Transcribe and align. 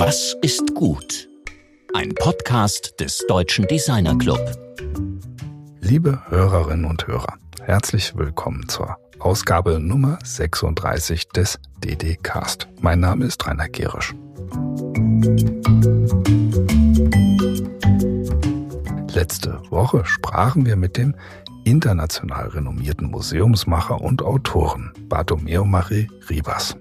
Was 0.00 0.36
ist 0.42 0.76
gut? 0.76 1.28
Ein 1.92 2.14
Podcast 2.14 2.94
des 3.00 3.18
Deutschen 3.26 3.66
Designer 3.66 4.16
Club. 4.16 4.38
Liebe 5.80 6.22
Hörerinnen 6.28 6.84
und 6.84 7.08
Hörer, 7.08 7.34
herzlich 7.64 8.16
willkommen 8.16 8.68
zur 8.68 8.96
Ausgabe 9.18 9.80
Nummer 9.80 10.20
36 10.22 11.30
des 11.30 11.58
DD 11.82 12.14
Cast. 12.22 12.68
Mein 12.80 13.00
Name 13.00 13.24
ist 13.24 13.44
Rainer 13.44 13.68
Gerisch. 13.68 14.14
Letzte 19.12 19.60
Woche 19.70 20.04
sprachen 20.04 20.64
wir 20.64 20.76
mit 20.76 20.96
dem 20.96 21.16
international 21.64 22.46
renommierten 22.50 23.10
Museumsmacher 23.10 24.00
und 24.00 24.22
Autoren 24.22 24.92
Bartomeo 25.08 25.64
Marie 25.64 26.08
Ribas. 26.30 26.76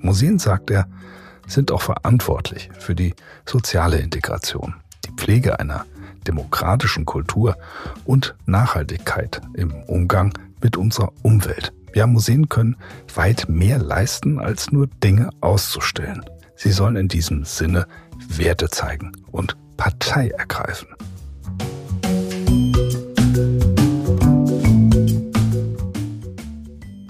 Museen, 0.00 0.38
sagt 0.38 0.70
er, 0.70 0.88
sind 1.46 1.70
auch 1.70 1.82
verantwortlich 1.82 2.70
für 2.78 2.94
die 2.94 3.14
soziale 3.46 3.98
Integration, 3.98 4.74
die 5.04 5.12
Pflege 5.12 5.58
einer 5.58 5.84
demokratischen 6.26 7.04
Kultur 7.04 7.56
und 8.04 8.34
Nachhaltigkeit 8.46 9.40
im 9.54 9.72
Umgang 9.84 10.32
mit 10.62 10.76
unserer 10.76 11.12
Umwelt. 11.22 11.72
Ja, 11.94 12.06
Museen 12.06 12.48
können 12.48 12.76
weit 13.14 13.48
mehr 13.48 13.78
leisten, 13.78 14.38
als 14.38 14.72
nur 14.72 14.86
Dinge 14.86 15.30
auszustellen. 15.40 16.24
Sie 16.56 16.72
sollen 16.72 16.96
in 16.96 17.08
diesem 17.08 17.44
Sinne 17.44 17.86
Werte 18.28 18.70
zeigen 18.70 19.12
und 19.30 19.56
Partei 19.76 20.28
ergreifen. 20.28 20.88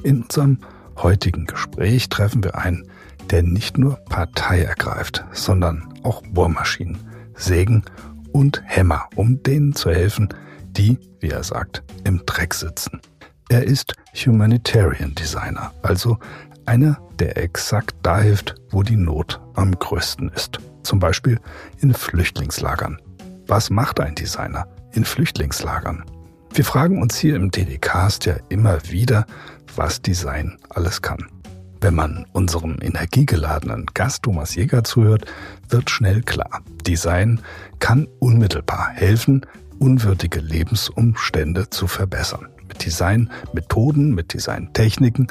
In 0.03 0.23
unserem 0.23 0.59
heutigen 0.97 1.47
Gespräch 1.47 2.09
treffen 2.09 2.43
wir 2.43 2.57
einen, 2.57 2.89
der 3.31 3.43
nicht 3.43 3.79
nur 3.79 3.97
Partei 3.97 4.63
ergreift, 4.63 5.25
sondern 5.33 5.93
auch 6.03 6.23
Bohrmaschinen, 6.23 6.99
Sägen 7.35 7.85
und 8.33 8.63
Hämmer, 8.65 9.09
um 9.15 9.43
denen 9.43 9.75
zu 9.75 9.91
helfen, 9.91 10.29
die, 10.73 10.99
wie 11.21 11.29
er 11.29 11.45
sagt, 11.45 11.83
im 12.05 12.25
Dreck 12.27 12.55
sitzen. 12.55 13.01
Er 13.49 13.65
ist 13.65 13.95
Humanitarian 14.15 15.15
Designer, 15.15 15.73
also 15.83 16.19
einer, 16.67 16.99
der 17.19 17.37
exakt 17.37 17.95
da 18.03 18.21
hilft, 18.21 18.55
wo 18.71 18.83
die 18.83 18.97
Not 18.97 19.41
am 19.55 19.73
größten 19.73 20.31
ist. 20.31 20.59
Zum 20.83 20.99
Beispiel 20.99 21.39
in 21.81 21.93
Flüchtlingslagern. 21.93 23.01
Was 23.47 23.71
macht 23.71 24.01
ein 24.01 24.15
Designer 24.15 24.67
in 24.93 25.05
Flüchtlingslagern? 25.05 26.05
Wir 26.55 26.65
fragen 26.65 27.01
uns 27.01 27.17
hier 27.17 27.37
im 27.37 27.51
DDcast 27.51 28.27
ja 28.27 28.37
immer 28.49 28.79
wieder, 28.91 29.27
was 29.77 30.03
Design 30.03 30.59
alles 30.71 31.03
kann. 31.03 31.27
Wenn 31.83 31.97
man 31.97 32.27
unserem 32.33 32.77
energiegeladenen 32.81 33.87
Gast 33.93 34.23
Thomas 34.23 34.55
Jäger 34.55 34.85
zuhört, 34.85 35.25
wird 35.69 35.91
schnell 35.91 36.23
klar, 36.23 36.63
Design 36.87 37.41
kann 37.81 38.07
unmittelbar 38.21 38.91
helfen, 38.95 39.45
unwürdige 39.81 40.39
Lebensumstände 40.39 41.71
zu 41.71 41.89
verbessern. 41.89 42.47
Mit 42.69 42.87
Designmethoden, 42.87 44.15
mit 44.15 44.33
Designtechniken 44.33 45.27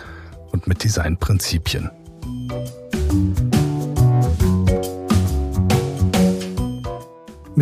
und 0.51 0.67
mit 0.67 0.83
Designprinzipien. 0.83 1.89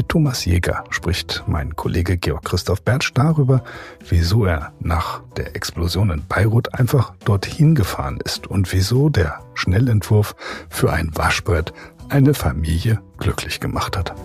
Thomas 0.10 0.44
Jäger 0.44 0.86
spricht 0.90 1.44
mein 1.46 1.76
Kollege 1.76 2.18
Georg 2.18 2.44
Christoph 2.44 2.82
Bertsch 2.82 3.12
darüber, 3.14 3.64
wieso 4.10 4.44
er 4.44 4.74
nach 4.80 5.22
der 5.38 5.56
Explosion 5.56 6.10
in 6.10 6.26
Beirut 6.28 6.74
einfach 6.74 7.14
dorthin 7.26 7.76
gefahren 7.76 8.20
ist 8.26 8.48
und 8.48 8.74
wieso 8.74 9.10
der 9.10 9.40
Schnellentwurf 9.54 10.36
für 10.68 10.92
ein 10.92 11.12
Waschbrett 11.14 11.74
eine 12.10 12.34
Familie 12.34 13.04
glücklich 13.20 13.60
gemacht 13.60 13.96
hat. 13.96 14.16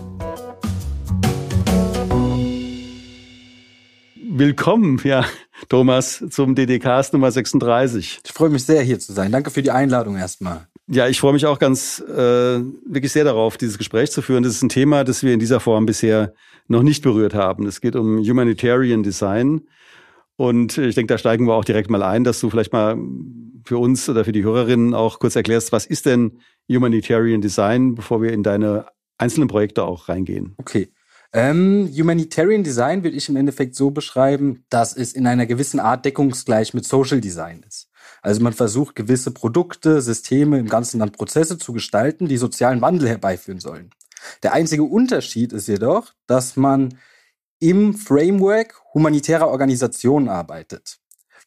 Willkommen, 4.27 4.99
ja, 5.03 5.23
Thomas, 5.69 6.23
zum 6.31 6.55
DDKs 6.55 7.13
Nummer 7.13 7.29
36. 7.29 8.21
Ich 8.25 8.33
freue 8.33 8.49
mich 8.49 8.65
sehr, 8.65 8.81
hier 8.81 8.99
zu 8.99 9.13
sein. 9.13 9.31
Danke 9.31 9.51
für 9.51 9.61
die 9.61 9.69
Einladung 9.69 10.17
erstmal. 10.17 10.67
Ja, 10.87 11.07
ich 11.07 11.19
freue 11.19 11.33
mich 11.33 11.45
auch 11.45 11.57
ganz 11.57 11.99
äh, 11.99 12.13
wirklich 12.13 13.11
sehr 13.11 13.23
darauf, 13.23 13.57
dieses 13.57 13.77
Gespräch 13.77 14.11
zu 14.11 14.21
führen. 14.21 14.43
Das 14.43 14.53
ist 14.53 14.61
ein 14.61 14.69
Thema, 14.69 15.03
das 15.03 15.23
wir 15.23 15.33
in 15.33 15.39
dieser 15.39 15.59
Form 15.59 15.85
bisher 15.85 16.33
noch 16.67 16.83
nicht 16.83 17.01
berührt 17.01 17.33
haben. 17.33 17.65
Es 17.65 17.81
geht 17.81 17.95
um 17.95 18.19
Humanitarian 18.19 19.01
Design. 19.01 19.61
Und 20.35 20.77
ich 20.77 20.95
denke, 20.95 21.13
da 21.13 21.17
steigen 21.17 21.47
wir 21.47 21.53
auch 21.53 21.65
direkt 21.65 21.89
mal 21.89 22.03
ein, 22.03 22.23
dass 22.23 22.39
du 22.39 22.49
vielleicht 22.49 22.73
mal 22.73 22.97
für 23.65 23.77
uns 23.77 24.07
oder 24.09 24.25
für 24.25 24.31
die 24.31 24.43
Hörerinnen 24.43 24.93
auch 24.93 25.19
kurz 25.19 25.35
erklärst, 25.35 25.71
was 25.71 25.85
ist 25.85 26.05
denn 26.05 26.39
Humanitarian 26.69 27.41
Design, 27.41 27.95
bevor 27.95 28.21
wir 28.21 28.31
in 28.31 28.43
deine 28.43 28.85
einzelnen 29.17 29.47
Projekte 29.47 29.83
auch 29.83 30.09
reingehen. 30.09 30.53
Okay. 30.57 30.89
Ähm, 31.35 31.91
Humanitarian 31.93 32.63
Design 32.63 33.03
würde 33.03 33.17
ich 33.17 33.27
im 33.27 33.35
Endeffekt 33.35 33.75
so 33.75 33.91
beschreiben, 33.91 34.63
dass 34.69 34.95
es 34.95 35.11
in 35.11 35.27
einer 35.27 35.45
gewissen 35.45 35.81
Art 35.81 36.05
deckungsgleich 36.05 36.73
mit 36.73 36.85
Social 36.85 37.19
Design 37.19 37.61
ist. 37.67 37.89
Also 38.21 38.41
man 38.41 38.53
versucht 38.53 38.95
gewisse 38.95 39.31
Produkte, 39.31 40.01
Systeme, 40.01 40.59
im 40.59 40.69
ganzen 40.69 41.01
Land 41.01 41.17
Prozesse 41.17 41.57
zu 41.57 41.73
gestalten, 41.73 42.29
die 42.29 42.37
sozialen 42.37 42.79
Wandel 42.79 43.09
herbeiführen 43.09 43.59
sollen. 43.59 43.89
Der 44.43 44.53
einzige 44.53 44.83
Unterschied 44.83 45.51
ist 45.51 45.67
jedoch, 45.67 46.13
dass 46.25 46.55
man 46.55 46.97
im 47.59 47.95
Framework 47.95 48.81
humanitärer 48.93 49.49
Organisationen 49.49 50.29
arbeitet. 50.29 50.99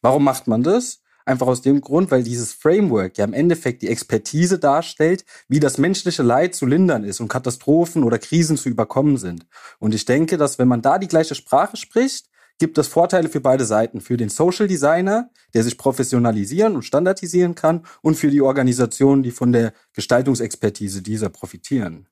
Warum 0.03 0.23
macht 0.23 0.45
man 0.45 0.61
das? 0.61 1.01
Einfach 1.25 1.47
aus 1.47 1.61
dem 1.61 1.81
Grund, 1.81 2.11
weil 2.11 2.23
dieses 2.23 2.53
Framework 2.53 3.17
ja 3.17 3.25
im 3.25 3.33
Endeffekt 3.33 3.81
die 3.81 3.89
Expertise 3.89 4.59
darstellt, 4.59 5.25
wie 5.47 5.59
das 5.59 5.77
menschliche 5.77 6.23
Leid 6.23 6.55
zu 6.55 6.65
lindern 6.65 7.03
ist 7.03 7.19
und 7.19 7.27
Katastrophen 7.27 8.03
oder 8.03 8.17
Krisen 8.17 8.57
zu 8.57 8.69
überkommen 8.69 9.17
sind. 9.17 9.45
Und 9.79 9.93
ich 9.93 10.05
denke, 10.05 10.37
dass 10.37 10.59
wenn 10.59 10.67
man 10.67 10.81
da 10.81 10.97
die 10.97 11.07
gleiche 11.07 11.35
Sprache 11.35 11.77
spricht, 11.77 12.29
gibt 12.59 12.77
es 12.77 12.87
Vorteile 12.87 13.29
für 13.29 13.41
beide 13.41 13.65
Seiten. 13.65 14.01
Für 14.01 14.17
den 14.17 14.29
Social 14.29 14.67
Designer, 14.67 15.29
der 15.53 15.63
sich 15.63 15.77
professionalisieren 15.77 16.75
und 16.75 16.83
standardisieren 16.83 17.55
kann, 17.55 17.85
und 18.01 18.15
für 18.15 18.29
die 18.29 18.41
Organisationen, 18.41 19.23
die 19.23 19.31
von 19.31 19.51
der 19.51 19.73
Gestaltungsexpertise 19.93 21.01
dieser 21.01 21.29
profitieren. 21.29 22.07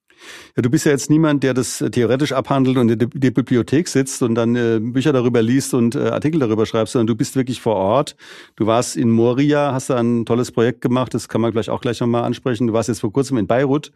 Ja, 0.56 0.62
du 0.62 0.70
bist 0.70 0.86
ja 0.86 0.92
jetzt 0.92 1.10
niemand, 1.10 1.44
der 1.44 1.54
das 1.54 1.82
äh, 1.82 1.90
theoretisch 1.90 2.32
abhandelt 2.32 2.78
und 2.78 2.90
in 2.90 3.00
der 3.00 3.32
Bibliothek 3.32 3.88
sitzt 3.88 4.22
und 4.22 4.36
dann 4.36 4.56
äh, 4.56 4.80
Bücher 4.80 5.14
darüber 5.14 5.42
liest 5.42 5.74
und 5.74 5.96
äh, 5.96 6.10
Artikel 6.10 6.40
darüber 6.40 6.66
schreibst, 6.66 6.94
sondern 6.94 7.08
du 7.08 7.16
bist 7.16 7.36
wirklich 7.36 7.62
vor 7.62 7.76
Ort. 7.76 8.16
Du 8.56 8.66
warst 8.66 8.98
in 8.98 9.12
Moria, 9.12 9.74
hast 9.74 9.90
da 9.90 9.98
ein 9.98 10.26
tolles 10.26 10.52
Projekt 10.52 10.82
gemacht, 10.82 11.14
das 11.14 11.28
kann 11.28 11.42
man 11.42 11.52
gleich 11.52 11.70
auch 11.70 11.82
gleich 11.82 12.00
nochmal 12.00 12.24
ansprechen. 12.24 12.68
Du 12.68 12.74
warst 12.74 12.90
jetzt 12.90 13.00
vor 13.00 13.14
kurzem 13.14 13.38
in 13.38 13.48
Beirut. 13.48 13.92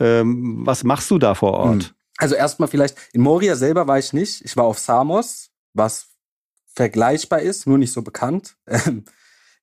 Ähm, 0.00 0.62
was 0.64 0.84
machst 0.84 1.10
du 1.10 1.18
da 1.18 1.34
vor 1.34 1.52
Ort? 1.52 1.84
Hm. 1.84 1.90
Also 2.18 2.34
erstmal 2.34 2.68
vielleicht, 2.68 2.96
in 3.12 3.20
Moria 3.20 3.54
selber 3.54 3.86
war 3.86 3.98
ich 3.98 4.12
nicht. 4.12 4.44
Ich 4.44 4.56
war 4.56 4.64
auf 4.64 4.78
Samos, 4.78 5.50
was 5.72 6.08
vergleichbar 6.74 7.40
ist, 7.40 7.66
nur 7.66 7.78
nicht 7.78 7.92
so 7.92 8.02
bekannt. 8.02 8.56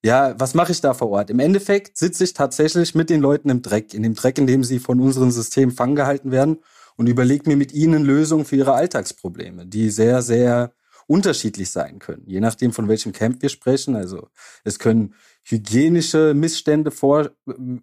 Ja, 0.04 0.38
was 0.38 0.54
mache 0.54 0.72
ich 0.72 0.80
da 0.80 0.94
vor 0.94 1.10
Ort? 1.10 1.30
Im 1.30 1.38
Endeffekt 1.38 1.96
sitze 1.96 2.24
ich 2.24 2.34
tatsächlich 2.34 2.94
mit 2.94 3.10
den 3.10 3.20
Leuten 3.20 3.50
im 3.50 3.62
Dreck, 3.62 3.94
in 3.94 4.02
dem 4.02 4.14
Dreck, 4.14 4.38
in 4.38 4.46
dem 4.46 4.62
sie 4.62 4.78
von 4.78 5.00
unserem 5.00 5.30
System 5.30 5.70
fangen 5.70 5.96
gehalten 5.96 6.30
werden 6.30 6.58
und 6.96 7.08
überlege 7.08 7.48
mir 7.48 7.56
mit 7.56 7.72
ihnen 7.72 8.04
Lösungen 8.04 8.44
für 8.44 8.56
ihre 8.56 8.74
Alltagsprobleme, 8.74 9.66
die 9.66 9.90
sehr, 9.90 10.22
sehr 10.22 10.72
unterschiedlich 11.06 11.70
sein 11.70 11.98
können, 11.98 12.24
je 12.26 12.40
nachdem, 12.40 12.72
von 12.72 12.88
welchem 12.88 13.12
Camp 13.12 13.40
wir 13.40 13.48
sprechen. 13.48 13.94
Also 13.94 14.28
es 14.64 14.78
können 14.78 15.14
hygienische 15.44 16.34
Missstände 16.34 16.90
vor, 16.90 17.30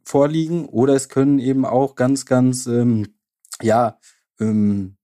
vorliegen 0.03 0.65
oder 0.65 0.93
es 0.93 1.07
können 1.09 1.39
eben 1.39 1.65
auch 1.65 1.95
ganz, 1.95 2.25
ganz, 2.25 2.67
ähm, 2.67 3.15
ja, 3.61 3.97
ähm, 4.39 4.97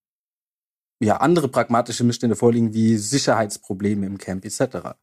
ja, 1.01 1.17
andere 1.17 1.47
pragmatische 1.47 2.03
Missstände 2.03 2.35
vorliegen, 2.35 2.73
wie 2.73 2.97
Sicherheitsprobleme 2.97 4.05
im 4.05 4.17
Camp 4.17 4.43
etc. 4.43 4.97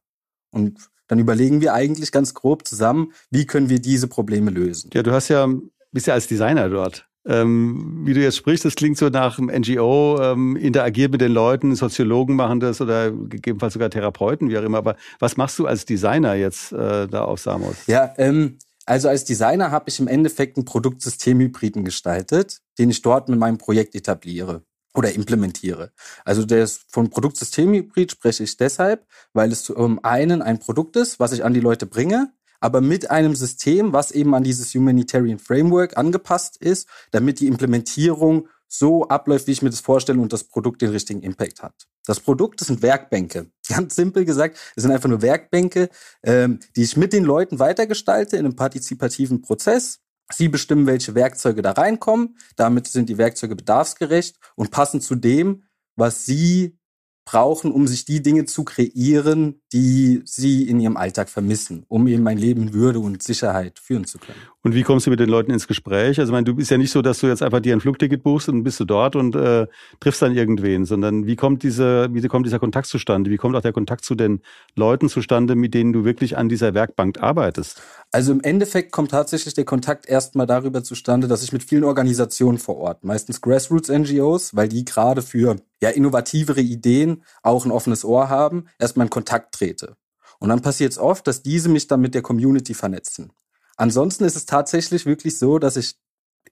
Und 0.57 0.89
dann 1.07 1.19
überlegen 1.19 1.61
wir 1.61 1.73
eigentlich 1.73 2.11
ganz 2.11 2.33
grob 2.33 2.67
zusammen, 2.67 3.13
wie 3.29 3.45
können 3.45 3.69
wir 3.69 3.79
diese 3.79 4.07
Probleme 4.07 4.51
lösen. 4.51 4.89
Ja, 4.93 5.03
du 5.03 5.11
hast 5.11 5.29
ja, 5.29 5.47
bist 5.91 6.07
ja 6.07 6.13
als 6.13 6.27
Designer 6.27 6.69
dort. 6.69 7.07
Ähm, 7.25 8.03
wie 8.05 8.13
du 8.13 8.21
jetzt 8.21 8.37
sprichst, 8.37 8.63
das 8.63 8.75
klingt 8.75 8.97
so 8.97 9.09
nach 9.09 9.37
einem 9.37 9.49
NGO, 9.49 10.17
ähm, 10.21 10.55
interagiert 10.55 11.11
mit 11.11 11.19
den 11.19 11.33
Leuten, 11.33 11.75
Soziologen 11.75 12.37
machen 12.37 12.61
das 12.61 12.79
oder 12.79 13.11
gegebenenfalls 13.11 13.73
sogar 13.73 13.89
Therapeuten, 13.89 14.49
wie 14.49 14.57
auch 14.57 14.63
immer. 14.63 14.77
Aber 14.77 14.95
was 15.19 15.35
machst 15.35 15.59
du 15.59 15.65
als 15.65 15.83
Designer 15.83 16.35
jetzt 16.35 16.71
äh, 16.71 17.07
da 17.07 17.23
auf 17.23 17.41
Samos? 17.41 17.75
Ja, 17.87 18.13
ähm, 18.17 18.57
also 18.85 19.09
als 19.09 19.25
Designer 19.25 19.71
habe 19.71 19.89
ich 19.89 19.99
im 19.99 20.07
Endeffekt 20.07 20.57
ein 20.57 20.63
Produktsystemhybriden 20.63 21.83
gestaltet, 21.83 22.59
den 22.79 22.89
ich 22.89 23.01
dort 23.01 23.27
mit 23.27 23.37
meinem 23.37 23.57
Projekt 23.57 23.95
etabliere 23.95 24.63
oder 24.97 25.13
implementiere. 25.13 25.91
Also 26.25 26.43
das 26.43 26.81
von 26.89 27.11
Produktsystemhybrid 27.11 28.11
spreche 28.11 28.43
ich 28.43 28.57
deshalb, 28.57 29.05
weil 29.31 29.51
es 29.51 29.63
zum 29.63 30.03
einen 30.03 30.41
ein 30.41 30.59
Produkt 30.59 30.95
ist, 30.95 31.19
was 31.19 31.33
ich 31.33 31.45
an 31.45 31.53
die 31.53 31.59
Leute 31.59 31.85
bringe, 31.85 32.33
aber 32.59 32.81
mit 32.81 33.11
einem 33.11 33.35
System, 33.35 33.93
was 33.93 34.09
eben 34.09 34.33
an 34.33 34.43
dieses 34.43 34.73
Humanitarian 34.73 35.37
Framework 35.37 35.95
angepasst 35.97 36.57
ist, 36.57 36.87
damit 37.11 37.39
die 37.39 37.45
Implementierung 37.45 38.47
so 38.67 39.07
abläuft, 39.07 39.45
wie 39.45 39.51
ich 39.51 39.61
mir 39.61 39.69
das 39.69 39.79
vorstelle 39.81 40.19
und 40.19 40.33
das 40.33 40.43
Produkt 40.43 40.81
den 40.81 40.89
richtigen 40.89 41.21
Impact 41.21 41.61
hat. 41.61 41.87
Das 42.05 42.19
Produkt, 42.19 42.59
das 42.59 42.67
sind 42.67 42.81
Werkbänke. 42.81 43.51
Ganz 43.69 43.95
simpel 43.95 44.25
gesagt, 44.25 44.57
es 44.75 44.81
sind 44.81 44.91
einfach 44.91 45.09
nur 45.09 45.21
Werkbänke, 45.21 45.89
ähm, 46.23 46.59
die 46.75 46.81
ich 46.81 46.97
mit 46.97 47.13
den 47.13 47.23
Leuten 47.23 47.59
weitergestalte 47.59 48.35
in 48.35 48.45
einem 48.45 48.55
partizipativen 48.55 49.41
Prozess 49.43 49.99
Sie 50.31 50.49
bestimmen, 50.49 50.87
welche 50.87 51.15
Werkzeuge 51.15 51.61
da 51.61 51.71
reinkommen. 51.71 52.37
Damit 52.55 52.87
sind 52.87 53.09
die 53.09 53.17
Werkzeuge 53.17 53.55
bedarfsgerecht 53.55 54.37
und 54.55 54.71
passen 54.71 55.01
zu 55.01 55.15
dem, 55.15 55.63
was 55.95 56.25
Sie 56.25 56.77
brauchen, 57.27 57.71
um 57.71 57.87
sich 57.87 58.05
die 58.05 58.21
Dinge 58.21 58.45
zu 58.45 58.63
kreieren, 58.63 59.61
die 59.73 60.21
sie 60.23 60.67
in 60.67 60.79
ihrem 60.79 60.95
Alltag 60.95 61.29
vermissen, 61.29 61.85
um 61.89 62.07
eben 62.07 62.25
ein 62.25 62.37
Leben 62.37 62.73
Würde 62.73 62.99
und 62.99 63.21
Sicherheit 63.21 63.79
führen 63.79 64.05
zu 64.05 64.17
können. 64.17 64.39
Und 64.67 64.75
wie 64.75 64.83
kommst 64.83 65.05
du 65.05 65.11
mit 65.11 65.21
den 65.21 65.29
Leuten 65.29 65.49
ins 65.51 65.65
Gespräch? 65.65 66.19
Also, 66.19 66.23
ich 66.23 66.33
meine, 66.33 66.43
du 66.43 66.53
bist 66.53 66.69
ja 66.71 66.77
nicht 66.77 66.91
so, 66.91 67.01
dass 67.01 67.19
du 67.19 67.27
jetzt 67.27 67.41
einfach 67.41 67.61
dir 67.61 67.73
ein 67.73 67.79
Flugticket 67.79 68.21
buchst 68.21 68.49
und 68.49 68.63
bist 68.63 68.77
du 68.81 68.83
dort 68.83 69.15
und 69.15 69.33
äh, 69.33 69.65
triffst 70.01 70.21
dann 70.21 70.35
irgendwen, 70.35 70.83
sondern 70.83 71.25
wie 71.25 71.37
kommt 71.37 71.63
diese, 71.63 72.09
wie 72.11 72.21
kommt 72.27 72.45
dieser 72.45 72.59
Kontakt 72.59 72.87
zustande? 72.87 73.29
Wie 73.29 73.37
kommt 73.37 73.55
auch 73.55 73.61
der 73.61 73.71
Kontakt 73.71 74.03
zu 74.03 74.13
den 74.13 74.41
Leuten 74.75 75.07
zustande, 75.07 75.55
mit 75.55 75.73
denen 75.73 75.93
du 75.93 76.03
wirklich 76.03 76.37
an 76.37 76.49
dieser 76.49 76.73
Werkbank 76.73 77.23
arbeitest? 77.23 77.81
Also 78.11 78.33
im 78.33 78.41
Endeffekt 78.41 78.91
kommt 78.91 79.11
tatsächlich 79.11 79.53
der 79.53 79.63
Kontakt 79.63 80.05
erstmal 80.05 80.47
darüber 80.47 80.83
zustande, 80.83 81.29
dass 81.29 81.43
ich 81.43 81.53
mit 81.53 81.63
vielen 81.63 81.85
Organisationen 81.85 82.57
vor 82.57 82.75
Ort, 82.75 83.05
meistens 83.05 83.39
Grassroots-NGOs, 83.39 84.53
weil 84.53 84.67
die 84.67 84.83
gerade 84.83 85.21
für 85.21 85.55
ja, 85.81 85.91
innovativere 85.91 86.59
Ideen 86.59 87.23
auch 87.41 87.63
ein 87.63 87.71
offenes 87.71 88.03
Ohr 88.03 88.27
haben, 88.27 88.65
erstmal 88.79 89.05
in 89.05 89.11
Kontakt 89.11 89.55
trete. 89.55 89.95
Und 90.39 90.49
dann 90.49 90.61
passiert 90.61 90.91
es 90.91 90.97
oft, 90.97 91.25
dass 91.25 91.41
diese 91.41 91.69
mich 91.69 91.87
dann 91.87 92.01
mit 92.01 92.13
der 92.13 92.21
Community 92.21 92.73
vernetzen. 92.73 93.31
Ansonsten 93.77 94.25
ist 94.25 94.35
es 94.35 94.45
tatsächlich 94.45 95.05
wirklich 95.05 95.37
so, 95.37 95.59
dass 95.59 95.77
ich 95.77 95.95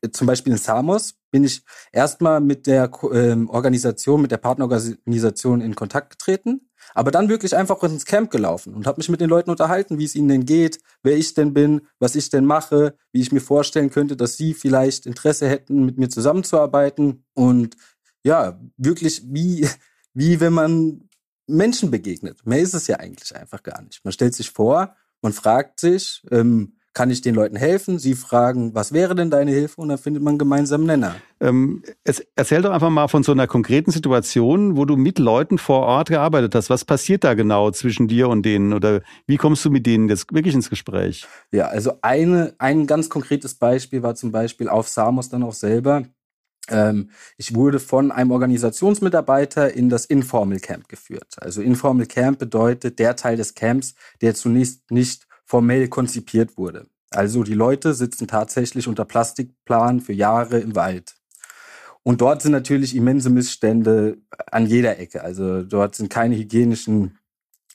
äh, 0.01 0.11
zum 0.11 0.27
Beispiel 0.27 0.53
in 0.53 0.59
Samos 0.59 1.15
bin 1.31 1.43
ich 1.43 1.63
erstmal 1.91 2.39
mit 2.39 2.67
der 2.67 2.89
ähm, 3.11 3.49
Organisation, 3.49 4.21
mit 4.21 4.31
der 4.31 4.37
Partnerorganisation 4.37 5.61
in 5.61 5.75
Kontakt 5.75 6.11
getreten, 6.11 6.69
aber 6.93 7.11
dann 7.11 7.27
wirklich 7.27 7.55
einfach 7.55 7.81
ins 7.83 8.05
Camp 8.05 8.31
gelaufen 8.31 8.73
und 8.73 8.87
habe 8.87 8.99
mich 8.99 9.09
mit 9.09 9.21
den 9.21 9.29
Leuten 9.29 9.49
unterhalten, 9.49 9.97
wie 9.97 10.05
es 10.05 10.15
ihnen 10.15 10.29
denn 10.29 10.45
geht, 10.45 10.79
wer 11.03 11.17
ich 11.17 11.33
denn 11.33 11.53
bin, 11.53 11.81
was 11.99 12.15
ich 12.15 12.29
denn 12.29 12.45
mache, 12.45 12.95
wie 13.11 13.21
ich 13.21 13.31
mir 13.31 13.41
vorstellen 13.41 13.89
könnte, 13.89 14.15
dass 14.15 14.37
sie 14.37 14.53
vielleicht 14.53 15.05
Interesse 15.05 15.49
hätten, 15.49 15.85
mit 15.85 15.97
mir 15.97 16.09
zusammenzuarbeiten 16.09 17.25
und 17.33 17.75
ja, 18.23 18.59
wirklich 18.77 19.23
wie, 19.25 19.67
wie 20.13 20.39
wenn 20.39 20.53
man 20.53 21.09
Menschen 21.47 21.91
begegnet. 21.91 22.45
Mehr 22.45 22.59
ist 22.59 22.73
es 22.73 22.87
ja 22.87 22.97
eigentlich 22.97 23.35
einfach 23.35 23.61
gar 23.61 23.81
nicht. 23.81 24.03
Man 24.03 24.11
stellt 24.11 24.33
sich 24.33 24.51
vor, 24.51 24.95
man 25.21 25.33
fragt 25.33 25.79
sich, 25.79 26.23
ähm, 26.31 26.74
kann 26.95 27.11
ich 27.11 27.21
den 27.21 27.35
Leuten 27.35 27.57
helfen? 27.57 27.99
Sie 27.99 28.15
fragen, 28.15 28.73
was 28.73 28.93
wäre 28.93 29.15
denn 29.15 29.29
deine 29.29 29.51
Hilfe? 29.51 29.81
Und 29.81 29.89
dann 29.89 29.97
findet 29.97 30.23
man 30.23 30.31
einen 30.31 30.39
gemeinsamen 30.39 30.87
Nenner. 30.87 31.15
Ähm, 31.41 31.83
erzähl 32.35 32.61
doch 32.61 32.71
einfach 32.71 32.89
mal 32.89 33.09
von 33.09 33.21
so 33.21 33.33
einer 33.33 33.47
konkreten 33.47 33.91
Situation, 33.91 34.77
wo 34.77 34.85
du 34.85 34.95
mit 34.95 35.19
Leuten 35.19 35.57
vor 35.57 35.81
Ort 35.81 36.07
gearbeitet 36.07 36.55
hast. 36.55 36.69
Was 36.69 36.85
passiert 36.85 37.25
da 37.25 37.33
genau 37.33 37.69
zwischen 37.71 38.07
dir 38.07 38.29
und 38.29 38.43
denen? 38.43 38.73
Oder 38.73 39.01
wie 39.27 39.35
kommst 39.35 39.65
du 39.65 39.69
mit 39.69 39.85
denen 39.85 40.07
jetzt 40.07 40.33
wirklich 40.33 40.55
ins 40.55 40.69
Gespräch? 40.69 41.27
Ja, 41.51 41.67
also 41.67 41.99
eine, 42.01 42.55
ein 42.59 42.87
ganz 42.87 43.09
konkretes 43.09 43.55
Beispiel 43.55 44.01
war 44.01 44.15
zum 44.15 44.31
Beispiel 44.31 44.69
auf 44.69 44.87
Samos 44.87 45.29
dann 45.29 45.43
auch 45.43 45.53
selber. 45.53 46.03
Ähm, 46.69 47.09
ich 47.37 47.53
wurde 47.53 47.81
von 47.81 48.11
einem 48.11 48.31
Organisationsmitarbeiter 48.31 49.73
in 49.73 49.89
das 49.89 50.05
Informal 50.05 50.61
Camp 50.61 50.87
geführt. 50.87 51.35
Also 51.41 51.61
Informal 51.61 52.05
Camp 52.05 52.39
bedeutet 52.39 52.99
der 52.99 53.17
Teil 53.17 53.35
des 53.35 53.53
Camps, 53.53 53.95
der 54.21 54.33
zunächst 54.33 54.89
nicht 54.91 55.27
formell 55.45 55.87
konzipiert 55.87 56.57
wurde. 56.57 56.87
Also 57.11 57.43
die 57.43 57.53
Leute 57.53 57.93
sitzen 57.93 58.27
tatsächlich 58.27 58.87
unter 58.87 59.05
Plastikplan 59.05 60.01
für 60.01 60.13
Jahre 60.13 60.59
im 60.59 60.75
Wald. 60.75 61.15
Und 62.03 62.21
dort 62.21 62.41
sind 62.41 62.51
natürlich 62.51 62.95
immense 62.95 63.29
Missstände 63.29 64.17
an 64.51 64.67
jeder 64.67 64.99
Ecke. 64.99 65.23
Also 65.23 65.63
dort 65.63 65.95
sind 65.95 66.09
keine 66.09 66.35
hygienischen 66.35 67.17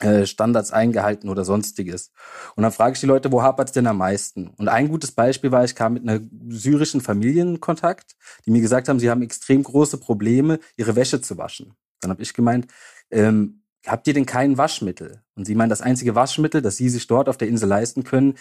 äh, 0.00 0.25
Standards 0.25 0.72
eingehalten 0.72 1.28
oder 1.28 1.44
sonstiges. 1.44 2.12
Und 2.55 2.62
dann 2.62 2.72
frage 2.72 2.94
ich 2.94 3.00
die 3.00 3.06
Leute, 3.06 3.32
wo 3.32 3.43
hapert 3.43 3.69
es 3.69 3.73
denn 3.73 3.87
am 3.87 3.99
meisten? 3.99 4.49
Und 4.56 4.69
ein 4.69 4.88
gutes 4.88 5.12
Beispiel 5.12 5.50
war, 5.50 5.64
ich 5.64 5.75
kam 5.75 5.94
mit 5.94 6.08
einer 6.08 6.20
syrischen 6.49 7.00
Familie 7.00 7.43
in 7.43 7.61
Kontakt, 7.61 8.16
die 8.46 8.50
mir 8.50 8.61
gesagt 8.61 8.88
haben, 8.88 8.99
sie 9.00 9.11
haben 9.11 9.23
extrem 9.23 9.62
große 9.62 9.99
Probleme, 9.99 10.58
ihre 10.76 10.96
Wäsche 10.96 11.20
zu 11.20 11.37
waschen. 11.37 11.75
Dann 12.00 12.11
habe 12.11 12.23
ich 12.23 12.32
gemeint, 12.32 12.66
ähm, 13.11 13.60
habt 13.87 14.06
ihr 14.06 14.15
denn 14.15 14.27
kein 14.27 14.59
Waschmittel? 14.59 15.23
Und 15.35 15.47
sie 15.47 15.55
meinen, 15.55 15.71
das 15.71 15.81
einzige 15.81 16.15
Waschmittel, 16.15 16.62
das 16.62 16.77
sie 16.77 16.88
sich 16.88 17.06
dort 17.06 17.29
auf 17.29 17.37
der 17.37 17.49
Insel 17.49 17.69
leisten 17.69 18.05
können, 18.05 18.35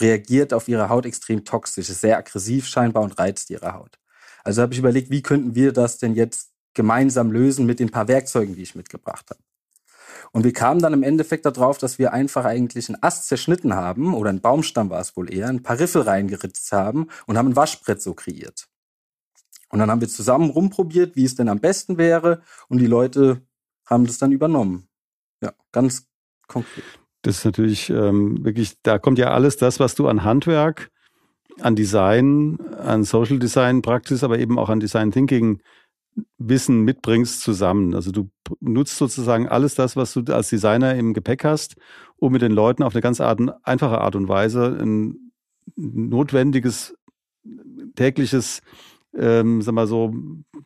reagiert 0.00 0.52
auf 0.52 0.68
ihre 0.68 0.88
Haut 0.88 1.06
extrem 1.06 1.44
toxisch, 1.44 1.90
ist 1.90 2.00
sehr 2.00 2.18
aggressiv 2.18 2.66
scheinbar 2.66 3.02
und 3.02 3.18
reizt 3.18 3.50
ihre 3.50 3.74
Haut. 3.74 3.98
Also 4.44 4.62
habe 4.62 4.72
ich 4.72 4.78
überlegt, 4.78 5.10
wie 5.10 5.22
könnten 5.22 5.54
wir 5.54 5.72
das 5.72 5.98
denn 5.98 6.14
jetzt 6.14 6.52
gemeinsam 6.74 7.30
lösen 7.32 7.66
mit 7.66 7.80
den 7.80 7.90
paar 7.90 8.08
Werkzeugen, 8.08 8.54
die 8.54 8.62
ich 8.62 8.74
mitgebracht 8.74 9.30
habe. 9.30 9.40
Und 10.32 10.44
wir 10.44 10.52
kamen 10.52 10.80
dann 10.80 10.92
im 10.92 11.02
Endeffekt 11.02 11.46
darauf, 11.46 11.78
dass 11.78 11.98
wir 11.98 12.12
einfach 12.12 12.44
eigentlich 12.44 12.88
einen 12.88 13.02
Ast 13.02 13.28
zerschnitten 13.28 13.74
haben, 13.74 14.14
oder 14.14 14.30
ein 14.30 14.40
Baumstamm 14.40 14.90
war 14.90 15.00
es 15.00 15.16
wohl 15.16 15.32
eher, 15.32 15.48
ein 15.48 15.62
paar 15.62 15.78
Riffel 15.78 16.02
reingeritzt 16.02 16.72
haben 16.72 17.08
und 17.26 17.38
haben 17.38 17.50
ein 17.50 17.56
Waschbrett 17.56 18.02
so 18.02 18.14
kreiert. 18.14 18.66
Und 19.68 19.78
dann 19.78 19.90
haben 19.90 20.00
wir 20.00 20.08
zusammen 20.08 20.50
rumprobiert, 20.50 21.16
wie 21.16 21.24
es 21.24 21.36
denn 21.36 21.48
am 21.48 21.60
besten 21.60 21.98
wäre, 21.98 22.42
und 22.68 22.78
die 22.78 22.86
Leute 22.86 23.42
haben 23.86 24.06
das 24.06 24.18
dann 24.18 24.32
übernommen. 24.32 24.88
Ja, 25.42 25.52
ganz 25.72 26.06
konkret. 26.46 26.84
Das 27.22 27.38
ist 27.38 27.44
natürlich 27.44 27.90
ähm, 27.90 28.44
wirklich, 28.44 28.74
da 28.82 28.98
kommt 28.98 29.18
ja 29.18 29.30
alles 29.30 29.56
das, 29.56 29.80
was 29.80 29.94
du 29.94 30.08
an 30.08 30.24
Handwerk, 30.24 30.90
an 31.60 31.74
Design, 31.74 32.58
an 32.78 33.04
Social 33.04 33.38
Design 33.38 33.82
Praxis, 33.82 34.22
aber 34.22 34.38
eben 34.38 34.58
auch 34.58 34.68
an 34.68 34.80
Design 34.80 35.10
Thinking 35.10 35.62
Wissen 36.38 36.82
mitbringst, 36.82 37.40
zusammen. 37.40 37.94
Also 37.94 38.12
du 38.12 38.30
nutzt 38.60 38.98
sozusagen 38.98 39.48
alles 39.48 39.74
das, 39.74 39.96
was 39.96 40.12
du 40.12 40.22
als 40.32 40.48
Designer 40.48 40.94
im 40.94 41.12
Gepäck 41.12 41.44
hast, 41.44 41.76
um 42.16 42.32
mit 42.32 42.42
den 42.42 42.52
Leuten 42.52 42.82
auf 42.82 42.94
eine 42.94 43.02
ganz 43.02 43.20
Art, 43.20 43.40
einfache 43.64 44.00
Art 44.00 44.14
und 44.14 44.28
Weise 44.28 44.78
ein 44.80 45.32
notwendiges 45.76 46.94
tägliches 47.96 48.60
ähm, 49.16 49.62
sag 49.62 49.74
mal 49.74 49.86
so, 49.86 50.14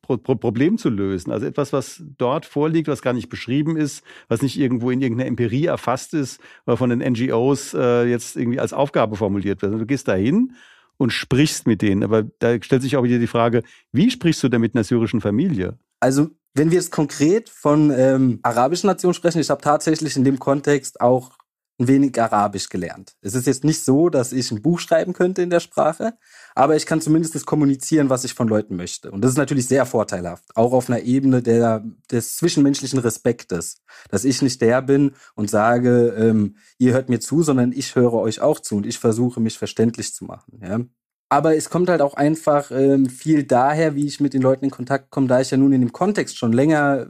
Pro 0.03 0.17
Pro 0.17 0.35
Problem 0.37 0.79
zu 0.79 0.89
lösen. 0.89 1.33
Also 1.33 1.47
etwas, 1.47 1.73
was 1.73 2.03
dort 2.17 2.47
vorliegt, 2.47 2.89
was 2.89 3.03
gar 3.03 3.13
nicht 3.13 3.29
beschrieben 3.29 3.77
ist, 3.77 4.03
was 4.29 4.43
nicht 4.43 4.59
irgendwo 4.59 4.91
in 4.91 5.01
irgendeiner 5.01 5.29
Empirie 5.29 5.67
erfasst 5.67 6.15
ist, 6.15 6.41
oder 6.67 6.77
von 6.77 6.91
den 6.91 7.01
NGOs 7.01 7.75
äh, 7.75 8.05
jetzt 8.05 8.37
irgendwie 8.37 8.61
als 8.61 8.73
Aufgabe 8.73 9.17
formuliert 9.17 9.63
wird. 9.63 9.73
Also 9.73 9.81
du 9.81 9.87
gehst 9.87 10.09
dahin 10.09 10.55
und 10.97 11.13
sprichst 11.13 11.67
mit 11.67 11.83
denen. 11.83 12.03
Aber 12.03 12.25
da 12.39 12.61
stellt 12.63 12.83
sich 12.83 12.97
auch 12.97 13.05
wieder 13.05 13.19
die 13.19 13.27
Frage, 13.27 13.63
wie 13.93 14.11
sprichst 14.11 14.43
du 14.43 14.49
denn 14.49 14.61
mit 14.61 14.75
einer 14.75 14.85
syrischen 14.85 15.21
Familie? 15.21 15.79
Also 16.01 16.29
wenn 16.55 16.71
wir 16.71 16.79
jetzt 16.79 16.91
konkret 16.91 17.49
von 17.49 17.91
ähm, 17.91 18.41
arabischen 18.43 18.89
Nationen 18.89 19.15
sprechen, 19.15 19.41
ich 19.41 19.51
habe 19.51 19.63
tatsächlich 19.63 20.17
in 20.17 20.25
dem 20.25 20.39
Kontext 20.39 21.01
auch 21.01 21.38
ein 21.79 21.87
wenig 21.87 22.21
Arabisch 22.21 22.69
gelernt. 22.69 23.15
Es 23.21 23.35
ist 23.35 23.47
jetzt 23.47 23.63
nicht 23.63 23.85
so, 23.85 24.09
dass 24.09 24.33
ich 24.33 24.51
ein 24.51 24.63
Buch 24.63 24.81
schreiben 24.81 25.13
könnte 25.13 25.43
in 25.43 25.51
der 25.51 25.61
Sprache, 25.61 26.15
aber 26.55 26.75
ich 26.75 26.87
kann 26.87 27.01
zumindest 27.01 27.47
kommunizieren, 27.47 28.11
was 28.11 28.25
ich 28.25 28.35
von 28.35 28.49
Leuten 28.49 28.75
möchte. 28.75 29.13
Und 29.13 29.23
das 29.23 29.33
ist 29.33 29.37
natürlich 29.37 29.69
sehr 29.69 29.87
vorteilhaft, 29.87 30.45
auch 30.57 30.73
auf 30.73 30.91
einer 30.91 31.01
Ebene 31.01 31.41
der, 31.41 31.85
des 32.11 32.37
zwischenmenschlichen 32.37 32.99
Respektes, 32.99 33.83
dass 34.11 34.25
ich 34.25 34.43
nicht 34.43 34.61
der 34.61 34.83
bin 34.83 35.13
und 35.37 35.51
sage, 35.51 36.15
ähm, 36.19 36.57
ihr 36.79 36.95
hört 36.95 37.09
mir 37.09 37.21
zu, 37.21 37.43
sondern 37.43 37.73
ich 37.73 37.95
höre 37.95 38.15
euch 38.15 38.41
auch 38.41 38.59
zu 38.59 38.77
und 38.77 38.87
ich 38.87 38.99
versuche, 38.99 39.41
mich 39.41 39.57
verständlich 39.57 40.13
zu 40.13 40.25
machen. 40.25 40.61
Ja? 40.61 40.81
Aber 41.29 41.55
es 41.55 41.71
kommt 41.71 41.91
halt 41.91 42.01
auch 42.01 42.15
einfach 42.15 42.73
ähm, 42.73 43.09
viel 43.09 43.45
daher, 43.45 43.95
wie 43.95 44.07
ich 44.07 44.19
mit 44.19 44.35
den 44.35 44.43
Leuten 44.43 44.65
in 44.65 44.71
Kontakt 44.71 45.11
komme, 45.11 45.29
da 45.29 45.41
ich 45.41 45.51
ja 45.51 45.59
nun 45.59 45.73
in 45.73 45.83
dem 45.83 45.93
Kontext 45.93 46.39
schon 46.39 46.53
länger 46.53 47.09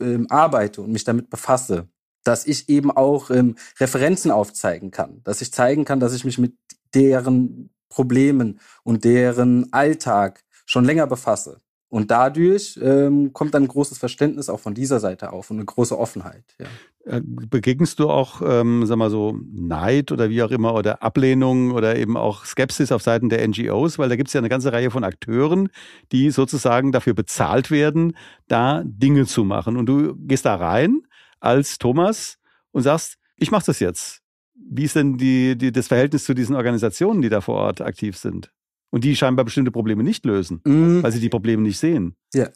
ähm, 0.00 0.26
arbeite 0.28 0.82
und 0.82 0.92
mich 0.92 1.04
damit 1.04 1.30
befasse 1.30 1.88
dass 2.26 2.46
ich 2.46 2.68
eben 2.68 2.90
auch 2.90 3.30
ähm, 3.30 3.56
Referenzen 3.78 4.30
aufzeigen 4.30 4.90
kann, 4.90 5.20
dass 5.24 5.40
ich 5.40 5.52
zeigen 5.52 5.84
kann, 5.84 6.00
dass 6.00 6.14
ich 6.14 6.24
mich 6.24 6.38
mit 6.38 6.54
deren 6.94 7.70
Problemen 7.88 8.60
und 8.82 9.04
deren 9.04 9.72
Alltag 9.72 10.42
schon 10.66 10.84
länger 10.84 11.06
befasse. 11.06 11.60
Und 11.88 12.10
dadurch 12.10 12.78
ähm, 12.82 13.32
kommt 13.32 13.54
dann 13.54 13.62
ein 13.62 13.68
großes 13.68 13.98
Verständnis 13.98 14.48
auch 14.48 14.58
von 14.58 14.74
dieser 14.74 14.98
Seite 14.98 15.32
auf 15.32 15.50
und 15.50 15.58
eine 15.58 15.64
große 15.64 15.96
Offenheit. 15.96 16.44
Ja. 16.58 16.66
Äh, 17.04 17.22
begegnest 17.24 18.00
du 18.00 18.10
auch, 18.10 18.42
ähm, 18.44 18.84
sag 18.86 18.96
mal 18.96 19.08
so, 19.08 19.38
Neid 19.52 20.10
oder 20.10 20.28
wie 20.28 20.42
auch 20.42 20.50
immer 20.50 20.74
oder 20.74 21.04
Ablehnung 21.04 21.70
oder 21.70 21.96
eben 21.96 22.16
auch 22.16 22.44
Skepsis 22.44 22.90
auf 22.90 23.02
Seiten 23.02 23.28
der 23.28 23.46
NGOs? 23.46 24.00
Weil 24.00 24.08
da 24.08 24.16
gibt 24.16 24.28
es 24.28 24.34
ja 24.34 24.40
eine 24.40 24.48
ganze 24.48 24.72
Reihe 24.72 24.90
von 24.90 25.04
Akteuren, 25.04 25.68
die 26.10 26.30
sozusagen 26.30 26.90
dafür 26.90 27.14
bezahlt 27.14 27.70
werden, 27.70 28.16
da 28.48 28.82
Dinge 28.84 29.24
zu 29.26 29.44
machen. 29.44 29.76
Und 29.76 29.86
du 29.86 30.16
gehst 30.16 30.44
da 30.44 30.56
rein 30.56 31.05
als 31.40 31.78
Thomas 31.78 32.38
und 32.72 32.82
sagst, 32.82 33.18
ich 33.36 33.50
mache 33.50 33.66
das 33.66 33.80
jetzt. 33.80 34.20
Wie 34.54 34.84
ist 34.84 34.96
denn 34.96 35.18
die, 35.18 35.56
die, 35.56 35.72
das 35.72 35.88
Verhältnis 35.88 36.24
zu 36.24 36.34
diesen 36.34 36.56
Organisationen, 36.56 37.22
die 37.22 37.28
da 37.28 37.40
vor 37.40 37.56
Ort 37.56 37.80
aktiv 37.80 38.16
sind? 38.16 38.50
Und 38.90 39.04
die 39.04 39.16
scheinbar 39.16 39.44
bestimmte 39.44 39.70
Probleme 39.70 40.02
nicht 40.02 40.24
lösen, 40.24 40.60
mm. 40.64 41.02
weil 41.02 41.12
sie 41.12 41.20
die 41.20 41.28
Probleme 41.28 41.62
nicht 41.62 41.78
sehen. 41.78 42.16
Ja. 42.32 42.48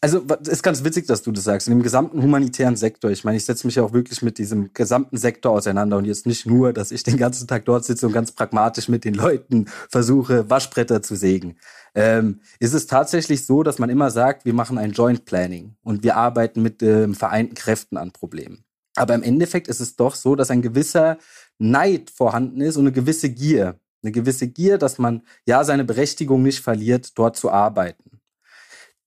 Also 0.00 0.24
es 0.42 0.48
ist 0.48 0.62
ganz 0.62 0.84
witzig, 0.84 1.06
dass 1.06 1.22
du 1.22 1.32
das 1.32 1.44
sagst. 1.44 1.68
In 1.68 1.74
dem 1.74 1.82
gesamten 1.82 2.22
humanitären 2.22 2.76
Sektor, 2.76 3.10
ich 3.10 3.24
meine, 3.24 3.36
ich 3.36 3.44
setze 3.44 3.66
mich 3.66 3.76
ja 3.76 3.82
auch 3.82 3.92
wirklich 3.92 4.22
mit 4.22 4.38
diesem 4.38 4.72
gesamten 4.72 5.16
Sektor 5.16 5.52
auseinander 5.52 5.96
und 5.96 6.04
jetzt 6.04 6.26
nicht 6.26 6.46
nur, 6.46 6.72
dass 6.72 6.92
ich 6.92 7.02
den 7.02 7.16
ganzen 7.16 7.48
Tag 7.48 7.64
dort 7.64 7.84
sitze 7.84 8.06
und 8.06 8.12
ganz 8.12 8.32
pragmatisch 8.32 8.88
mit 8.88 9.04
den 9.04 9.14
Leuten 9.14 9.66
versuche, 9.88 10.48
Waschbretter 10.48 11.02
zu 11.02 11.16
sägen. 11.16 11.56
Ähm, 11.94 12.40
ist 12.58 12.74
es 12.74 12.86
tatsächlich 12.86 13.46
so, 13.46 13.62
dass 13.62 13.78
man 13.78 13.90
immer 13.90 14.10
sagt, 14.10 14.44
wir 14.44 14.54
machen 14.54 14.78
ein 14.78 14.92
Joint 14.92 15.24
Planning 15.24 15.74
und 15.82 16.02
wir 16.02 16.16
arbeiten 16.16 16.62
mit 16.62 16.82
ähm, 16.82 17.14
vereinten 17.14 17.54
Kräften 17.54 17.96
an 17.96 18.12
Problemen. 18.12 18.64
Aber 18.96 19.14
im 19.14 19.22
Endeffekt 19.22 19.68
ist 19.68 19.80
es 19.80 19.96
doch 19.96 20.14
so, 20.14 20.34
dass 20.36 20.50
ein 20.50 20.62
gewisser 20.62 21.18
Neid 21.58 22.10
vorhanden 22.10 22.60
ist 22.60 22.76
und 22.76 22.84
eine 22.84 22.92
gewisse 22.92 23.30
Gier. 23.30 23.78
Eine 24.02 24.12
gewisse 24.12 24.48
Gier, 24.48 24.78
dass 24.78 24.98
man 24.98 25.22
ja 25.46 25.62
seine 25.64 25.84
Berechtigung 25.84 26.42
nicht 26.42 26.60
verliert, 26.60 27.18
dort 27.18 27.36
zu 27.36 27.50
arbeiten. 27.50 28.20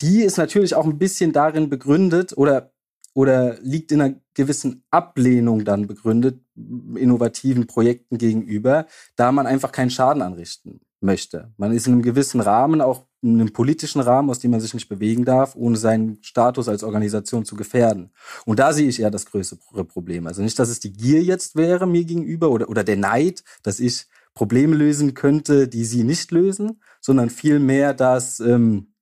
Die 0.01 0.21
ist 0.21 0.37
natürlich 0.37 0.75
auch 0.75 0.85
ein 0.85 0.97
bisschen 0.97 1.33
darin 1.33 1.69
begründet 1.69 2.35
oder, 2.37 2.73
oder 3.13 3.57
liegt 3.61 3.91
in 3.91 4.01
einer 4.01 4.15
gewissen 4.33 4.83
Ablehnung 4.91 5.65
dann 5.65 5.87
begründet, 5.87 6.41
innovativen 6.55 7.67
Projekten 7.67 8.17
gegenüber, 8.17 8.85
da 9.15 9.31
man 9.31 9.47
einfach 9.47 9.71
keinen 9.71 9.89
Schaden 9.89 10.21
anrichten 10.21 10.81
möchte. 11.03 11.53
Man 11.57 11.71
ist 11.73 11.87
in 11.87 11.93
einem 11.93 12.01
gewissen 12.01 12.41
Rahmen, 12.41 12.81
auch 12.81 13.05
in 13.21 13.39
einem 13.39 13.53
politischen 13.53 14.01
Rahmen, 14.01 14.29
aus 14.29 14.39
dem 14.39 14.51
man 14.51 14.59
sich 14.59 14.73
nicht 14.73 14.89
bewegen 14.89 15.25
darf, 15.25 15.55
ohne 15.55 15.77
seinen 15.77 16.17
Status 16.23 16.67
als 16.67 16.83
Organisation 16.83 17.45
zu 17.45 17.55
gefährden. 17.55 18.11
Und 18.45 18.59
da 18.59 18.73
sehe 18.73 18.87
ich 18.87 18.99
eher 18.99 19.11
das 19.11 19.25
größere 19.25 19.85
Problem. 19.85 20.27
Also 20.27 20.41
nicht, 20.41 20.57
dass 20.59 20.69
es 20.69 20.79
die 20.79 20.93
Gier 20.93 21.23
jetzt 21.23 21.55
wäre 21.55 21.87
mir 21.87 22.03
gegenüber 22.03 22.49
oder, 22.49 22.69
oder 22.69 22.83
der 22.83 22.97
Neid, 22.97 23.43
dass 23.61 23.79
ich 23.79 24.07
Probleme 24.33 24.75
lösen 24.75 25.13
könnte, 25.13 25.67
die 25.67 25.85
sie 25.85 26.03
nicht 26.03 26.31
lösen, 26.31 26.81
sondern 26.99 27.29
vielmehr, 27.29 27.93
dass 27.93 28.39
ähm, 28.39 28.93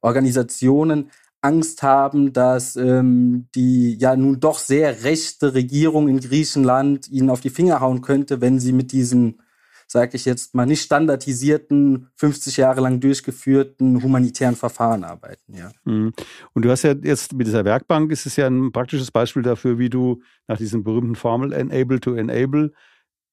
Organisationen 0.00 1.10
Angst 1.40 1.82
haben, 1.82 2.32
dass 2.32 2.76
ähm, 2.76 3.48
die 3.54 3.96
ja 3.98 4.16
nun 4.16 4.40
doch 4.40 4.58
sehr 4.58 5.04
rechte 5.04 5.54
Regierung 5.54 6.08
in 6.08 6.20
Griechenland 6.20 7.08
ihnen 7.08 7.30
auf 7.30 7.40
die 7.40 7.50
Finger 7.50 7.80
hauen 7.80 8.00
könnte, 8.00 8.40
wenn 8.40 8.58
sie 8.58 8.72
mit 8.72 8.92
diesen 8.92 9.40
sage 9.86 10.16
ich 10.16 10.24
jetzt 10.24 10.54
mal, 10.54 10.66
nicht 10.66 10.82
standardisierten, 10.82 12.08
50 12.16 12.56
Jahre 12.56 12.80
lang 12.80 13.00
durchgeführten 13.00 14.02
humanitären 14.02 14.56
Verfahren 14.56 15.04
arbeiten. 15.04 15.54
Ja. 15.54 15.70
Mhm. 15.84 16.12
Und 16.52 16.64
du 16.64 16.70
hast 16.70 16.82
ja 16.82 16.94
jetzt 17.02 17.32
mit 17.32 17.46
dieser 17.46 17.64
Werkbank, 17.64 18.10
ist 18.10 18.26
es 18.26 18.36
ja 18.36 18.46
ein 18.46 18.72
praktisches 18.72 19.10
Beispiel 19.10 19.42
dafür, 19.42 19.78
wie 19.78 19.90
du 19.90 20.22
nach 20.48 20.58
diesem 20.58 20.84
berühmten 20.84 21.16
Formel 21.16 21.52
Enable 21.52 22.00
to 22.00 22.14
Enable 22.14 22.72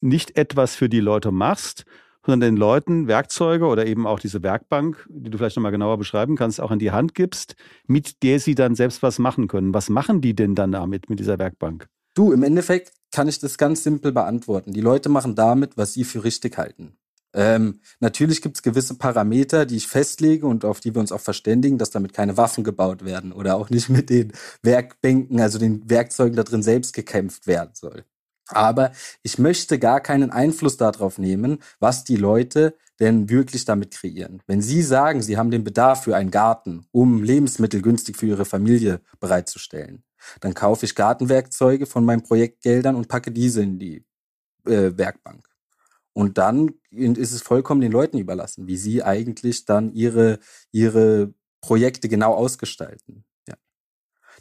nicht 0.02 0.38
etwas 0.38 0.76
für 0.76 0.90
die 0.90 1.00
Leute 1.00 1.32
machst, 1.32 1.86
sondern 2.26 2.52
den 2.52 2.58
Leuten 2.58 3.08
Werkzeuge 3.08 3.66
oder 3.66 3.86
eben 3.86 4.06
auch 4.06 4.20
diese 4.20 4.44
Werkbank, 4.44 5.08
die 5.10 5.30
du 5.30 5.38
vielleicht 5.38 5.56
nochmal 5.56 5.72
genauer 5.72 5.98
beschreiben 5.98 6.36
kannst, 6.36 6.62
auch 6.62 6.72
in 6.72 6.80
die 6.80 6.92
Hand 6.92 7.16
gibst, 7.16 7.56
mit 7.88 8.22
der 8.24 8.40
sie 8.40 8.56
dann 8.56 8.76
selbst 8.76 9.02
was 9.02 9.20
machen 9.20 9.48
können. 9.48 9.74
Was 9.74 9.90
machen 9.90 10.22
die 10.22 10.36
denn 10.36 10.56
dann 10.56 10.72
damit, 10.72 11.10
mit 11.10 11.20
dieser 11.20 11.40
Werkbank? 11.40 11.88
Du, 12.22 12.32
im 12.32 12.44
Endeffekt 12.44 12.94
kann 13.12 13.28
ich 13.28 13.40
das 13.40 13.58
ganz 13.58 13.82
simpel 13.82 14.12
beantworten. 14.12 14.74
Die 14.74 14.82
Leute 14.82 15.10
machen 15.10 15.34
damit, 15.34 15.76
was 15.76 15.94
sie 15.94 16.04
für 16.04 16.24
richtig 16.24 16.56
halten. 16.56 16.96
Ähm, 17.34 17.80
natürlich 18.00 18.44
gibt 18.44 18.58
es 18.58 18.62
gewisse 18.62 18.94
Parameter, 18.94 19.66
die 19.66 19.78
ich 19.78 19.88
festlege 19.88 20.46
und 20.46 20.64
auf 20.64 20.82
die 20.82 20.94
wir 20.94 21.02
uns 21.02 21.12
auch 21.12 21.20
verständigen, 21.20 21.80
dass 21.80 21.90
damit 21.90 22.14
keine 22.14 22.38
Waffen 22.38 22.64
gebaut 22.64 23.04
werden 23.04 23.32
oder 23.32 23.56
auch 23.56 23.72
nicht 23.72 23.90
mit 23.90 24.12
den 24.12 24.34
Werkbänken, 24.62 25.42
also 25.42 25.58
den 25.58 25.90
Werkzeugen 25.90 26.36
da 26.36 26.44
drin 26.44 26.62
selbst 26.62 26.94
gekämpft 26.94 27.48
werden 27.48 27.72
soll. 27.74 28.06
Aber 28.54 28.92
ich 29.24 29.38
möchte 29.38 29.80
gar 29.80 30.02
keinen 30.02 30.32
Einfluss 30.32 30.78
darauf 30.78 31.18
nehmen, 31.18 31.60
was 31.80 32.04
die 32.04 32.18
Leute 32.18 32.76
denn 33.00 33.30
wirklich 33.30 33.66
damit 33.66 33.92
kreieren. 33.92 34.42
Wenn 34.48 34.62
Sie 34.62 34.84
sagen, 34.84 35.22
Sie 35.22 35.38
haben 35.38 35.52
den 35.52 35.64
Bedarf 35.64 36.04
für 36.04 36.16
einen 36.16 36.32
Garten, 36.32 36.86
um 36.92 37.24
Lebensmittel 37.24 37.82
günstig 37.82 38.18
für 38.18 38.28
Ihre 38.28 38.46
Familie 38.46 39.02
bereitzustellen, 39.20 40.04
dann 40.40 40.54
kaufe 40.54 40.86
ich 40.86 40.96
Gartenwerkzeuge 40.96 41.86
von 41.86 42.06
meinen 42.06 42.24
Projektgeldern 42.24 42.96
und 42.96 43.08
packe 43.08 43.32
diese 43.32 43.64
in 43.64 43.80
die 43.80 44.06
äh, 44.66 44.92
Werkbank. 44.96 45.48
Und 46.14 46.38
dann 46.38 46.74
ist 46.92 47.32
es 47.32 47.42
vollkommen 47.42 47.82
den 47.82 47.92
Leuten 47.92 48.18
überlassen, 48.18 48.68
wie 48.68 48.78
sie 48.78 49.04
eigentlich 49.04 49.66
dann 49.66 49.94
ihre, 49.94 50.40
ihre 50.72 51.34
Projekte 51.62 52.10
genau 52.10 52.34
ausgestalten. 52.34 53.24
Ja. 53.48 53.56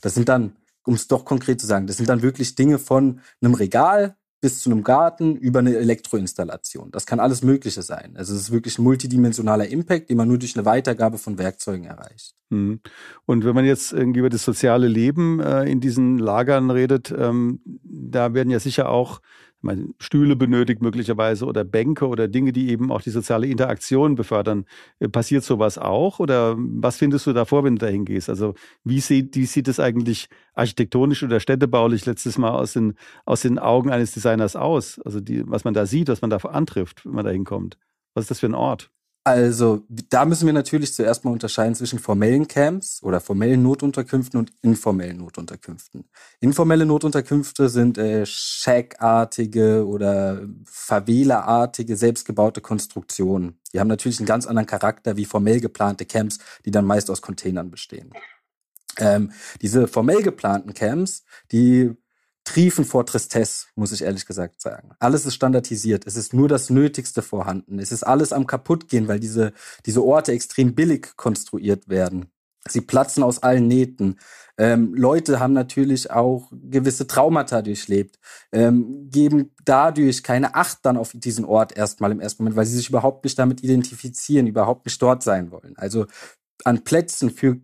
Das 0.01 0.15
sind 0.15 0.29
dann, 0.29 0.57
um 0.91 0.97
es 0.97 1.07
doch 1.07 1.25
konkret 1.25 1.61
zu 1.61 1.69
sagen, 1.69 1.87
das 1.87 1.99
sind 1.99 2.09
dann 2.09 2.21
wirklich 2.21 2.57
Dinge 2.57 2.81
von 2.81 3.21
einem 3.41 3.55
Regal 3.55 4.17
bis 4.41 4.61
zu 4.61 4.71
einem 4.71 4.83
Garten 4.83 5.37
über 5.37 5.61
eine 5.61 5.77
Elektroinstallation. 5.77 6.91
Das 6.91 7.07
kann 7.07 7.21
alles 7.21 7.45
Mögliche 7.45 7.83
sein. 7.83 8.17
Also 8.17 8.35
es 8.35 8.41
ist 8.41 8.51
wirklich 8.51 8.77
ein 8.77 8.83
multidimensionaler 8.83 9.69
Impact, 9.69 10.11
den 10.11 10.17
man 10.17 10.27
nur 10.27 10.39
durch 10.39 10.57
eine 10.57 10.65
Weitergabe 10.65 11.19
von 11.19 11.39
Werkzeugen 11.39 11.85
erreicht. 11.85 12.35
Mhm. 12.49 12.81
Und 13.25 13.45
wenn 13.45 13.55
man 13.55 13.65
jetzt 13.65 13.93
irgendwie 13.93 14.19
über 14.19 14.31
das 14.31 14.45
soziale 14.45 14.89
Leben 14.89 15.39
äh, 15.39 15.71
in 15.71 15.81
diesen 15.81 16.19
Lagern 16.19 16.73
redet, 16.73 17.15
ähm, 17.17 17.61
da 17.85 18.35
werden 18.35 18.51
ja 18.51 18.59
sicher 18.59 18.89
auch 18.89 19.21
meine, 19.63 19.89
Stühle 19.99 20.37
benötigt 20.37 20.83
möglicherweise 20.83 21.45
oder 21.47 21.65
Bänke 21.65 22.09
oder 22.09 22.29
Dinge, 22.29 22.53
die 22.53 22.71
eben 22.71 22.91
auch 22.91 23.03
die 23.03 23.11
soziale 23.11 23.47
Interaktion 23.47 24.15
befördern. 24.15 24.65
Äh, 24.99 25.09
passiert 25.09 25.45
sowas 25.45 25.79
auch 25.79 26.19
oder 26.19 26.57
was 26.59 26.97
findest 26.97 27.27
du 27.27 27.33
davor, 27.33 27.65
wenn 27.65 27.77
du 27.77 27.87
dahin 27.87 28.05
gehst? 28.05 28.29
Also 28.29 28.55
wie 28.85 29.01
sieht, 29.01 29.37
wie 29.37 29.47
sieht 29.47 29.69
es 29.69 29.81
eigentlich 29.81 30.29
architektonisch 30.55 31.23
oder 31.23 31.41
städtebaulich 31.41 32.07
letztes 32.07 32.39
Mal 32.39 32.51
aus 32.51 32.73
den, 32.73 32.95
aus 33.25 33.43
den 33.43 33.59
Augen 33.59 33.91
eines 33.91 34.13
Designers 34.13 34.57
aus? 34.57 35.01
Also 35.05 35.21
die, 35.21 35.43
was 35.47 35.65
man 35.65 35.75
da 35.75 35.87
sieht, 35.87 36.09
was 36.09 36.21
man 36.23 36.31
da 36.31 36.37
antrifft, 36.39 37.05
wenn 37.05 37.13
man 37.13 37.25
da 37.25 37.31
hinkommt. 37.31 37.79
Was 38.15 38.25
ist 38.25 38.31
das 38.31 38.41
für 38.41 38.47
ein 38.47 38.55
Ort? 38.55 38.91
Also, 39.31 39.85
da 39.89 40.25
müssen 40.25 40.47
wir 40.47 40.53
natürlich 40.53 40.93
zuerst 40.93 41.25
mal 41.25 41.31
unterscheiden 41.31 41.77
zwischen 41.77 42.01
formellen 42.01 42.49
Camps 42.49 43.01
oder 43.01 43.21
formellen 43.21 43.63
Notunterkünften 43.63 44.41
und 44.41 44.51
informellen 44.61 45.19
Notunterkünften. 45.19 46.05
Informelle 46.41 46.85
Notunterkünfte 46.85 47.69
sind 47.69 47.97
äh, 47.97 48.27
Shack-artige 48.27 49.87
oder 49.87 50.43
Favela-artige, 50.65 51.97
selbstgebaute 51.97 52.61
Konstruktionen. 52.61 53.61
Die 53.73 53.79
haben 53.79 53.87
natürlich 53.87 54.19
einen 54.19 54.27
ganz 54.27 54.47
anderen 54.47 54.67
Charakter 54.67 55.17
wie 55.17 55.25
formell 55.25 55.61
geplante 55.61 56.07
Camps, 56.07 56.41
die 56.65 56.73
dann 56.73 56.85
meist 56.85 57.09
aus 57.09 57.23
Containern 57.23 57.71
bestehen. 57.71 58.11
Ähm, 58.99 59.31
diese 59.63 59.87
formell 59.87 60.25
geplanten 60.25 60.75
Camps, 60.75 61.23
die 61.53 61.93
triefen 62.51 62.85
vor 62.85 63.07
Tristesse, 63.07 63.67
muss 63.77 63.93
ich 63.93 64.03
ehrlich 64.03 64.27
gesagt 64.27 64.61
sagen. 64.61 64.91
Alles 64.99 65.25
ist 65.25 65.35
standardisiert. 65.35 66.05
Es 66.07 66.17
ist 66.17 66.35
nur 66.35 66.49
das 66.49 66.69
Nötigste 66.69 67.23
vorhanden. 67.23 67.79
Es 67.79 67.93
ist 67.93 68.03
alles 68.03 68.33
am 68.33 68.47
kaputtgehen, 68.47 69.07
weil 69.07 69.21
diese, 69.21 69.53
diese 69.87 70.03
Orte 70.03 70.33
extrem 70.33 70.75
billig 70.75 71.17
konstruiert 71.17 71.89
werden. 71.89 72.27
Sie 72.69 72.81
platzen 72.81 73.23
aus 73.23 73.43
allen 73.43 73.69
Nähten. 73.69 74.19
Ähm, 74.59 74.95
Leute 74.95 75.39
haben 75.39 75.53
natürlich 75.53 76.11
auch 76.11 76.51
gewisse 76.51 77.07
Traumata 77.07 77.63
durchlebt, 77.63 78.19
ähm, 78.53 79.09
geben 79.11 79.55
dadurch 79.65 80.23
keine 80.25 80.57
Acht 80.57 80.79
dann 80.83 80.97
auf 80.97 81.13
diesen 81.15 81.45
Ort 81.45 81.77
erstmal 81.77 82.11
im 82.11 82.21
ersten 82.21 82.43
Moment, 82.43 82.57
weil 82.57 82.67
sie 82.67 82.77
sich 82.77 82.89
überhaupt 82.89 83.25
nicht 83.25 83.39
damit 83.39 83.63
identifizieren, 83.63 84.49
überhaupt 84.49 84.87
nicht 84.87 85.01
dort 85.01 85.23
sein 85.23 85.53
wollen. 85.53 85.75
Also 85.77 86.07
an 86.65 86.83
Plätzen 86.83 87.31
für 87.31 87.61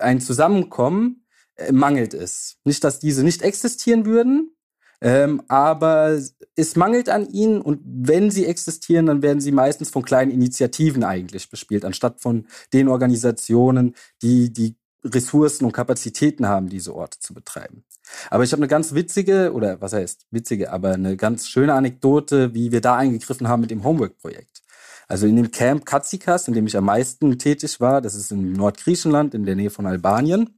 ein 0.00 0.20
Zusammenkommen 0.20 1.24
mangelt 1.72 2.14
es. 2.14 2.56
Nicht, 2.64 2.84
dass 2.84 2.98
diese 2.98 3.24
nicht 3.24 3.42
existieren 3.42 4.06
würden, 4.06 4.56
ähm, 5.00 5.42
aber 5.48 6.18
es 6.56 6.76
mangelt 6.76 7.08
an 7.08 7.28
ihnen 7.28 7.60
und 7.60 7.80
wenn 7.84 8.30
sie 8.30 8.46
existieren, 8.46 9.06
dann 9.06 9.22
werden 9.22 9.40
sie 9.40 9.52
meistens 9.52 9.90
von 9.90 10.02
kleinen 10.02 10.32
Initiativen 10.32 11.04
eigentlich 11.04 11.50
bespielt, 11.50 11.84
anstatt 11.84 12.20
von 12.20 12.46
den 12.72 12.88
Organisationen, 12.88 13.94
die 14.22 14.52
die 14.52 14.76
Ressourcen 15.04 15.64
und 15.64 15.72
Kapazitäten 15.72 16.48
haben, 16.48 16.68
diese 16.68 16.94
Orte 16.94 17.20
zu 17.20 17.32
betreiben. 17.32 17.84
Aber 18.30 18.42
ich 18.42 18.50
habe 18.52 18.60
eine 18.60 18.68
ganz 18.68 18.94
witzige, 18.94 19.52
oder 19.52 19.80
was 19.80 19.92
heißt 19.92 20.26
witzige, 20.32 20.72
aber 20.72 20.92
eine 20.92 21.16
ganz 21.16 21.46
schöne 21.46 21.74
Anekdote, 21.74 22.52
wie 22.54 22.72
wir 22.72 22.80
da 22.80 22.96
eingegriffen 22.96 23.48
haben 23.48 23.60
mit 23.60 23.70
dem 23.70 23.84
Homework-Projekt. 23.84 24.62
Also 25.06 25.26
in 25.26 25.36
dem 25.36 25.52
Camp 25.52 25.86
Katsikas, 25.86 26.48
in 26.48 26.54
dem 26.54 26.66
ich 26.66 26.76
am 26.76 26.84
meisten 26.84 27.38
tätig 27.38 27.80
war, 27.80 28.02
das 28.02 28.14
ist 28.14 28.32
in 28.32 28.52
Nordgriechenland, 28.52 29.34
in 29.34 29.44
der 29.44 29.54
Nähe 29.54 29.70
von 29.70 29.86
Albanien, 29.86 30.57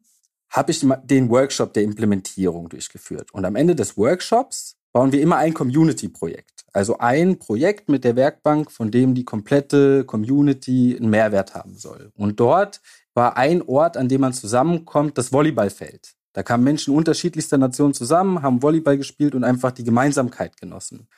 habe 0.50 0.72
ich 0.72 0.84
den 1.04 1.30
Workshop 1.30 1.72
der 1.72 1.84
Implementierung 1.84 2.68
durchgeführt. 2.68 3.32
Und 3.32 3.44
am 3.44 3.56
Ende 3.56 3.74
des 3.74 3.96
Workshops 3.96 4.76
bauen 4.92 5.12
wir 5.12 5.20
immer 5.20 5.36
ein 5.36 5.54
Community-Projekt. 5.54 6.64
Also 6.72 6.98
ein 6.98 7.38
Projekt 7.38 7.88
mit 7.88 8.04
der 8.04 8.16
Werkbank, 8.16 8.70
von 8.70 8.90
dem 8.90 9.14
die 9.14 9.24
komplette 9.24 10.04
Community 10.04 10.96
einen 10.96 11.10
Mehrwert 11.10 11.54
haben 11.54 11.76
soll. 11.76 12.12
Und 12.16 12.40
dort 12.40 12.80
war 13.14 13.36
ein 13.36 13.62
Ort, 13.62 13.96
an 13.96 14.08
dem 14.08 14.20
man 14.20 14.32
zusammenkommt, 14.32 15.18
das 15.18 15.32
Volleyballfeld. 15.32 16.14
Da 16.32 16.42
kamen 16.42 16.64
Menschen 16.64 16.94
unterschiedlichster 16.94 17.58
Nationen 17.58 17.94
zusammen, 17.94 18.42
haben 18.42 18.62
Volleyball 18.62 18.96
gespielt 18.96 19.34
und 19.34 19.44
einfach 19.44 19.72
die 19.72 19.84
Gemeinsamkeit 19.84 20.56
genossen. 20.56 21.08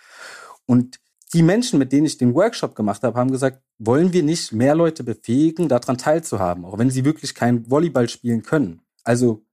Und 0.66 0.98
die 1.34 1.42
Menschen, 1.42 1.78
mit 1.78 1.92
denen 1.92 2.06
ich 2.06 2.18
den 2.18 2.34
Workshop 2.34 2.74
gemacht 2.74 3.02
habe, 3.02 3.18
haben 3.18 3.30
gesagt, 3.30 3.62
wollen 3.78 4.12
wir 4.12 4.22
nicht 4.22 4.52
mehr 4.52 4.74
Leute 4.74 5.02
befähigen, 5.02 5.68
daran 5.68 5.96
teilzuhaben, 5.96 6.64
auch 6.64 6.78
wenn 6.78 6.90
sie 6.90 7.04
wirklich 7.04 7.34
kein 7.34 7.70
Volleyball 7.70 8.08
spielen 8.08 8.42
können. 8.42 8.81
Also 9.04 9.44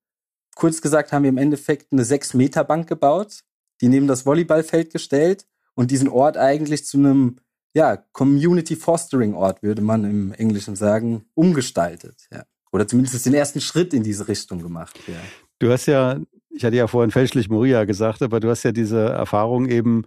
kurz 0.56 0.82
gesagt 0.82 1.12
haben 1.12 1.24
wir 1.24 1.29
im 1.29 1.38
Endeffekt 1.38 1.91
eine 1.91 2.03
6-Meter-Bank 2.03 2.88
gebaut, 2.88 3.44
die 3.82 3.88
neben 3.88 4.08
das 4.08 4.25
Volleyballfeld 4.25 4.91
gestellt 4.91 5.46
und 5.75 5.91
diesen 5.91 6.10
Ort 6.10 6.38
eigentlich 6.38 6.86
zu 6.86 6.98
einem 6.98 7.38
ja, 7.74 7.98
Community 8.13 8.75
Fostering 8.75 9.34
Ort, 9.34 9.63
würde 9.63 9.82
man 9.82 10.03
im 10.03 10.34
Englischen 10.34 10.75
sagen, 10.75 11.25
umgestaltet. 11.36 12.27
Ja. 12.32 12.44
Oder 12.72 12.88
zumindest 12.88 13.25
den 13.25 13.34
ersten 13.34 13.62
Schritt 13.62 13.94
in 13.94 14.03
diese 14.03 14.27
Richtung 14.27 14.62
gemacht. 14.62 15.00
Ja. 15.08 15.20
Du 15.60 15.72
hast 15.72 15.86
ja, 15.86 16.20
ich 16.50 16.63
hatte 16.63 16.75
ja 16.75 16.88
vorhin 16.88 17.12
fälschlich 17.12 17.50
Moria 17.50 17.86
gesagt, 17.86 18.22
aber 18.22 18.39
du 18.39 18.50
hast 18.50 18.63
ja 18.63 18.72
diese 18.72 19.10
Erfahrung 19.10 19.68
eben 19.68 20.06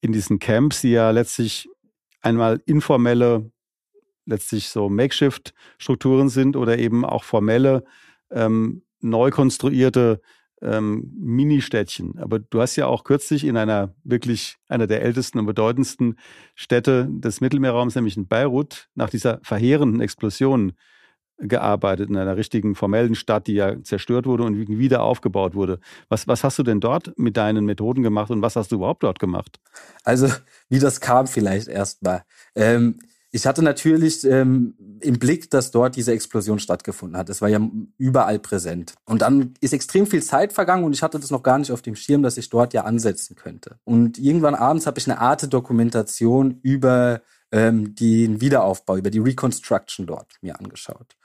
in 0.00 0.12
diesen 0.12 0.38
Camps, 0.38 0.80
die 0.80 0.90
ja 0.90 1.10
letztlich 1.10 1.68
einmal 2.20 2.60
informelle, 2.66 3.50
letztlich 4.26 4.68
so 4.68 4.88
Makeshift-Strukturen 4.88 6.28
sind 6.28 6.56
oder 6.56 6.78
eben 6.78 7.04
auch 7.04 7.24
formelle 7.24 7.84
ähm, 8.34 8.82
neu 9.00 9.30
konstruierte 9.30 10.20
ähm, 10.60 11.12
Mini-Städtchen. 11.18 12.18
Aber 12.18 12.38
du 12.38 12.60
hast 12.60 12.76
ja 12.76 12.86
auch 12.86 13.04
kürzlich 13.04 13.44
in 13.44 13.56
einer 13.56 13.94
wirklich 14.02 14.56
einer 14.68 14.86
der 14.86 15.02
ältesten 15.02 15.38
und 15.38 15.46
bedeutendsten 15.46 16.18
Städte 16.54 17.08
des 17.10 17.40
Mittelmeerraums, 17.40 17.94
nämlich 17.94 18.16
in 18.16 18.26
Beirut, 18.26 18.88
nach 18.94 19.10
dieser 19.10 19.40
verheerenden 19.42 20.00
Explosion 20.00 20.72
gearbeitet, 21.38 22.10
in 22.10 22.16
einer 22.16 22.36
richtigen 22.36 22.74
formellen 22.74 23.14
Stadt, 23.14 23.48
die 23.48 23.54
ja 23.54 23.82
zerstört 23.82 24.24
wurde 24.26 24.44
und 24.44 24.68
wieder 24.68 25.02
aufgebaut 25.02 25.54
wurde. 25.54 25.80
Was, 26.08 26.28
was 26.28 26.44
hast 26.44 26.58
du 26.58 26.62
denn 26.62 26.80
dort 26.80 27.18
mit 27.18 27.36
deinen 27.36 27.64
Methoden 27.64 28.02
gemacht 28.02 28.30
und 28.30 28.40
was 28.40 28.56
hast 28.56 28.70
du 28.70 28.76
überhaupt 28.76 29.02
dort 29.02 29.18
gemacht? 29.18 29.58
Also, 30.04 30.28
wie 30.68 30.78
das 30.78 31.00
kam 31.00 31.26
vielleicht 31.26 31.68
erstmal. 31.68 32.22
Ähm, 32.54 32.98
ich 33.34 33.48
hatte 33.48 33.62
natürlich 33.64 34.22
ähm, 34.22 34.74
im 35.00 35.18
Blick, 35.18 35.50
dass 35.50 35.72
dort 35.72 35.96
diese 35.96 36.12
Explosion 36.12 36.60
stattgefunden 36.60 37.18
hat. 37.18 37.28
Es 37.28 37.42
war 37.42 37.48
ja 37.48 37.58
überall 37.98 38.38
präsent. 38.38 38.94
Und 39.06 39.22
dann 39.22 39.54
ist 39.60 39.72
extrem 39.72 40.06
viel 40.06 40.22
Zeit 40.22 40.52
vergangen 40.52 40.84
und 40.84 40.92
ich 40.92 41.02
hatte 41.02 41.18
das 41.18 41.32
noch 41.32 41.42
gar 41.42 41.58
nicht 41.58 41.72
auf 41.72 41.82
dem 41.82 41.96
Schirm, 41.96 42.22
dass 42.22 42.36
ich 42.36 42.48
dort 42.48 42.74
ja 42.74 42.84
ansetzen 42.84 43.34
könnte. 43.34 43.80
Und 43.82 44.18
irgendwann 44.18 44.54
abends 44.54 44.86
habe 44.86 45.00
ich 45.00 45.10
eine 45.10 45.20
Art 45.20 45.52
Dokumentation 45.52 46.60
über 46.62 47.22
ähm, 47.50 47.96
den 47.96 48.40
Wiederaufbau, 48.40 48.98
über 48.98 49.10
die 49.10 49.18
Reconstruction 49.18 50.06
dort 50.06 50.28
mir 50.40 50.56
angeschaut. 50.60 51.16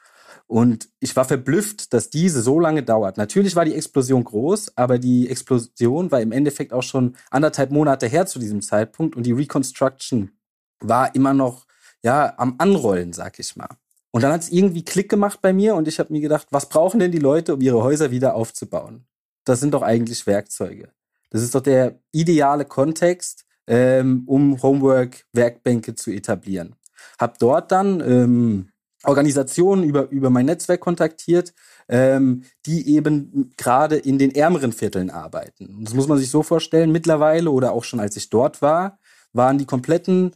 Und 0.48 0.90
ich 1.00 1.16
war 1.16 1.26
verblüfft, 1.26 1.94
dass 1.94 2.10
diese 2.10 2.42
so 2.42 2.60
lange 2.60 2.82
dauert. 2.82 3.18
Natürlich 3.18 3.56
war 3.56 3.66
die 3.66 3.76
Explosion 3.76 4.24
groß, 4.24 4.76
aber 4.78 4.98
die 4.98 5.30
Explosion 5.30 6.12
war 6.12 6.22
im 6.22 6.32
Endeffekt 6.32 6.74
auch 6.74 6.82
schon 6.82 7.16
anderthalb 7.30 7.70
Monate 7.70 8.08
her 8.08 8.26
zu 8.26 8.40
diesem 8.40 8.64
Zeitpunkt 8.64 9.16
und 9.16 9.28
die 9.28 9.32
Reconstruction 9.32 10.32
war 10.80 11.14
immer 11.14 11.36
noch 11.36 11.69
ja 12.04 12.34
am 12.38 12.56
Anrollen, 12.58 13.14
sag 13.14 13.40
ich 13.40 13.56
mal. 13.56 13.70
Und 14.12 14.24
dann 14.24 14.32
hat 14.32 14.42
es 14.42 14.50
irgendwie 14.50 14.84
Klick 14.84 15.10
gemacht 15.10 15.40
bei 15.42 15.54
mir 15.54 15.76
und 15.76 15.88
ich 15.88 16.00
habe 16.00 16.12
mir 16.12 16.22
gedacht, 16.22 16.48
was 16.52 16.68
brauchen 16.68 17.00
denn 17.00 17.12
die 17.12 17.20
Leute, 17.20 17.54
um 17.54 17.62
ihre 17.62 17.84
Häuser 17.84 18.12
wieder 18.12 18.36
aufzubauen? 18.36 19.06
Das 19.46 19.60
sind 19.60 19.74
doch 19.74 19.84
eigentlich 19.84 20.26
Werkzeuge. 20.26 20.90
Das 21.30 21.44
ist 21.44 21.54
doch 21.54 21.62
der 21.62 22.00
ideale 22.12 22.66
Kontext, 22.66 23.46
ähm, 23.68 24.24
um 24.26 24.62
Homework-Werkbänke 24.62 25.96
zu 25.96 26.12
etablieren. 26.12 26.76
Hab 27.20 27.38
dort 27.38 27.72
dann 27.72 28.02
ähm, 28.02 28.70
Organisationen 29.04 29.84
über, 29.84 30.10
über 30.10 30.30
mein 30.30 30.48
Netzwerk 30.48 30.82
kontaktiert, 30.82 31.54
ähm, 31.88 32.44
die 32.66 32.96
eben 32.96 33.54
gerade 33.58 33.98
in 33.98 34.18
den 34.18 34.34
ärmeren 34.36 34.74
Vierteln 34.74 35.10
arbeiten. 35.10 35.84
das 35.84 35.94
muss 35.94 36.08
man 36.08 36.18
sich 36.18 36.30
so 36.30 36.44
vorstellen, 36.44 36.92
mittlerweile 36.92 37.52
oder 37.52 37.72
auch 37.72 37.84
schon 37.84 38.00
als 38.00 38.18
ich 38.18 38.30
dort 38.30 38.62
war, 38.62 39.00
waren 39.32 39.58
die 39.58 39.66
kompletten, 39.66 40.36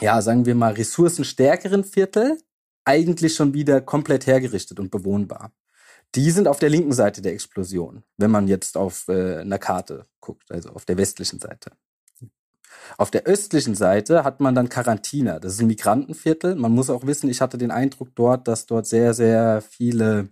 ja, 0.00 0.20
sagen 0.22 0.46
wir 0.46 0.54
mal, 0.54 0.72
ressourcenstärkeren 0.72 1.84
Viertel 1.84 2.38
eigentlich 2.84 3.34
schon 3.34 3.54
wieder 3.54 3.80
komplett 3.80 4.26
hergerichtet 4.26 4.78
und 4.80 4.90
bewohnbar. 4.90 5.52
Die 6.14 6.30
sind 6.30 6.46
auf 6.46 6.58
der 6.58 6.70
linken 6.70 6.92
Seite 6.92 7.22
der 7.22 7.32
Explosion, 7.32 8.04
wenn 8.16 8.30
man 8.30 8.46
jetzt 8.46 8.76
auf 8.76 9.08
äh, 9.08 9.38
einer 9.38 9.58
Karte 9.58 10.06
guckt, 10.20 10.50
also 10.50 10.70
auf 10.70 10.84
der 10.84 10.96
westlichen 10.96 11.40
Seite. 11.40 11.72
Auf 12.98 13.10
der 13.10 13.24
östlichen 13.24 13.74
Seite 13.74 14.24
hat 14.24 14.40
man 14.40 14.54
dann 14.54 14.68
Quarantina. 14.68 15.40
Das 15.40 15.54
ist 15.54 15.60
ein 15.60 15.66
Migrantenviertel. 15.66 16.54
Man 16.54 16.72
muss 16.72 16.90
auch 16.90 17.06
wissen, 17.06 17.30
ich 17.30 17.40
hatte 17.40 17.58
den 17.58 17.70
Eindruck 17.70 18.14
dort, 18.14 18.46
dass 18.46 18.66
dort 18.66 18.86
sehr, 18.86 19.14
sehr 19.14 19.62
viele, 19.62 20.28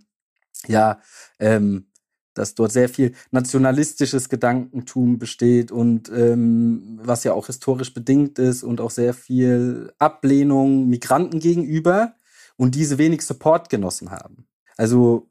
ja, 0.67 1.01
ähm, 1.39 1.87
dass 2.33 2.55
dort 2.55 2.71
sehr 2.71 2.89
viel 2.89 3.13
nationalistisches 3.31 4.29
Gedankentum 4.29 5.19
besteht 5.19 5.71
und 5.71 6.09
ähm, 6.09 6.99
was 7.03 7.23
ja 7.23 7.33
auch 7.33 7.47
historisch 7.47 7.93
bedingt 7.93 8.39
ist 8.39 8.63
und 8.63 8.81
auch 8.81 8.91
sehr 8.91 9.13
viel 9.13 9.93
Ablehnung 9.99 10.87
Migranten 10.89 11.39
gegenüber 11.39 12.15
und 12.57 12.75
diese 12.75 12.97
wenig 12.97 13.21
Support 13.21 13.69
genossen 13.69 14.11
haben. 14.11 14.47
Also 14.77 15.29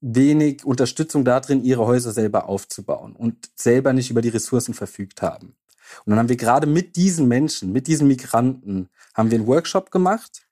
wenig 0.00 0.64
Unterstützung 0.64 1.24
darin, 1.24 1.64
ihre 1.64 1.86
Häuser 1.86 2.12
selber 2.12 2.48
aufzubauen 2.48 3.16
und 3.16 3.50
selber 3.54 3.92
nicht 3.92 4.10
über 4.10 4.20
die 4.20 4.28
Ressourcen 4.28 4.74
verfügt 4.74 5.22
haben. 5.22 5.56
Und 6.04 6.10
dann 6.10 6.18
haben 6.18 6.28
wir 6.28 6.36
gerade 6.36 6.66
mit 6.66 6.96
diesen 6.96 7.28
Menschen, 7.28 7.72
mit 7.72 7.86
diesen 7.86 8.08
Migranten, 8.08 8.88
haben 9.14 9.30
wir 9.30 9.38
einen 9.38 9.46
Workshop 9.46 9.90
gemacht, 9.90 10.42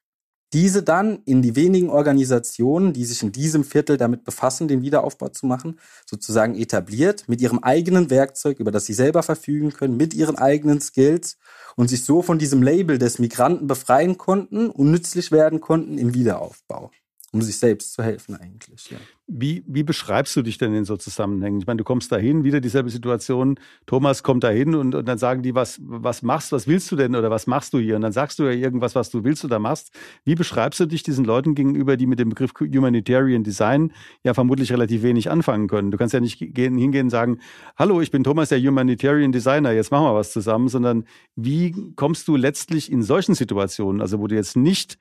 diese 0.53 0.83
dann 0.83 1.21
in 1.25 1.43
die 1.43 1.57
wenigen 1.57 1.91
Organisationen, 1.91 2.93
die 2.93 3.05
sich 3.05 3.23
in 3.23 3.33
diesem 3.33 3.65
Viertel 3.65 3.97
damit 3.97 4.25
befassen, 4.25 4.69
den 4.69 4.83
Wiederaufbau 4.83 5.29
zu 5.29 5.47
machen, 5.47 5.79
sozusagen 6.07 6.55
etabliert, 6.55 7.25
mit 7.29 7.41
ihrem 7.41 7.61
eigenen 7.61 8.11
Werkzeug, 8.11 8.61
über 8.61 8.71
das 8.71 8.87
sie 8.87 8.95
selber 8.95 9.23
verfügen 9.23 9.73
können, 9.73 9.97
mit 9.97 10.15
ihren 10.15 10.37
eigenen 10.37 10.81
Skills 10.81 11.39
und 11.77 11.89
sich 11.89 12.05
so 12.05 12.23
von 12.23 12.39
diesem 12.39 12.63
Label 12.63 12.99
des 12.99 13.19
Migranten 13.19 13.67
befreien 13.67 14.19
konnten 14.19 14.69
und 14.71 14.91
nützlich 14.91 15.33
werden 15.33 15.61
konnten 15.61 15.99
im 15.99 16.15
Wiederaufbau 16.15 16.91
um 17.33 17.41
sich 17.41 17.57
selbst 17.57 17.95
zu 17.95 18.03
helfen 18.03 18.37
eigentlich. 18.37 18.91
Ja. 18.91 18.99
Wie, 19.27 19.65
wie 19.67 19.83
beschreibst 19.83 20.37
du 20.37 20.43
dich 20.43 20.59
denn 20.59 20.75
in 20.75 20.85
so 20.85 20.99
Zusammenhängen? 20.99 21.61
Ich 21.61 21.67
meine, 21.67 21.79
du 21.79 21.85
kommst 21.85 22.13
dahin, 22.13 22.45
wieder 22.45 22.61
dieselbe 22.61 22.91
Situation. 22.91 23.59
Thomas 23.87 24.23
kommt 24.23 24.45
dahin 24.45 24.75
und, 24.75 24.95
und 24.95 25.09
dann 25.09 25.17
sagen 25.17 25.43
die, 25.43 25.55
was, 25.55 25.81
was 25.83 26.21
machst, 26.21 26.53
was 26.53 26.67
willst 26.67 26.93
du 26.93 26.97
denn 26.97 27.17
oder 27.17 27.31
was 27.31 27.47
machst 27.47 27.73
du 27.73 27.79
hier? 27.79 27.97
Und 27.97 28.03
dann 28.03 28.13
sagst 28.13 28.39
du 28.39 28.45
ja 28.45 28.51
irgendwas, 28.51 28.95
was 28.95 29.09
du 29.09 29.25
willst 29.25 29.47
oder 29.47 29.59
machst. 29.59 29.93
Wie 30.25 30.35
beschreibst 30.35 30.79
du 30.81 30.85
dich 30.85 31.03
diesen 31.03 31.25
Leuten 31.25 31.55
gegenüber, 31.55 31.97
die 31.97 32.07
mit 32.07 32.19
dem 32.19 32.29
Begriff 32.29 32.53
Humanitarian 32.61 33.45
Design 33.45 33.95
ja 34.25 34.35
vermutlich 34.35 34.71
relativ 34.71 35.03
wenig 35.03 35.31
anfangen 35.31 35.69
können? 35.69 35.91
Du 35.91 35.97
kannst 35.97 36.13
ja 36.13 36.21
nicht 36.21 36.39
gehen, 36.39 36.77
hingehen 36.77 37.07
und 37.07 37.11
sagen, 37.11 37.39
hallo, 37.79 38.03
ich 38.03 38.11
bin 38.11 38.25
Thomas, 38.25 38.51
der 38.51 38.61
Humanitarian 38.61 39.33
Designer, 39.33 39.73
jetzt 39.73 39.91
machen 39.91 40.05
wir 40.05 40.15
was 40.15 40.33
zusammen, 40.33 40.69
sondern 40.69 41.05
wie 41.35 41.75
kommst 41.97 42.29
du 42.29 42.37
letztlich 42.37 42.93
in 42.93 43.03
solchen 43.03 43.35
Situationen, 43.35 44.03
also 44.03 44.21
wo 44.21 44.27
du 44.27 44.35
jetzt 44.35 44.55
nicht 44.55 44.99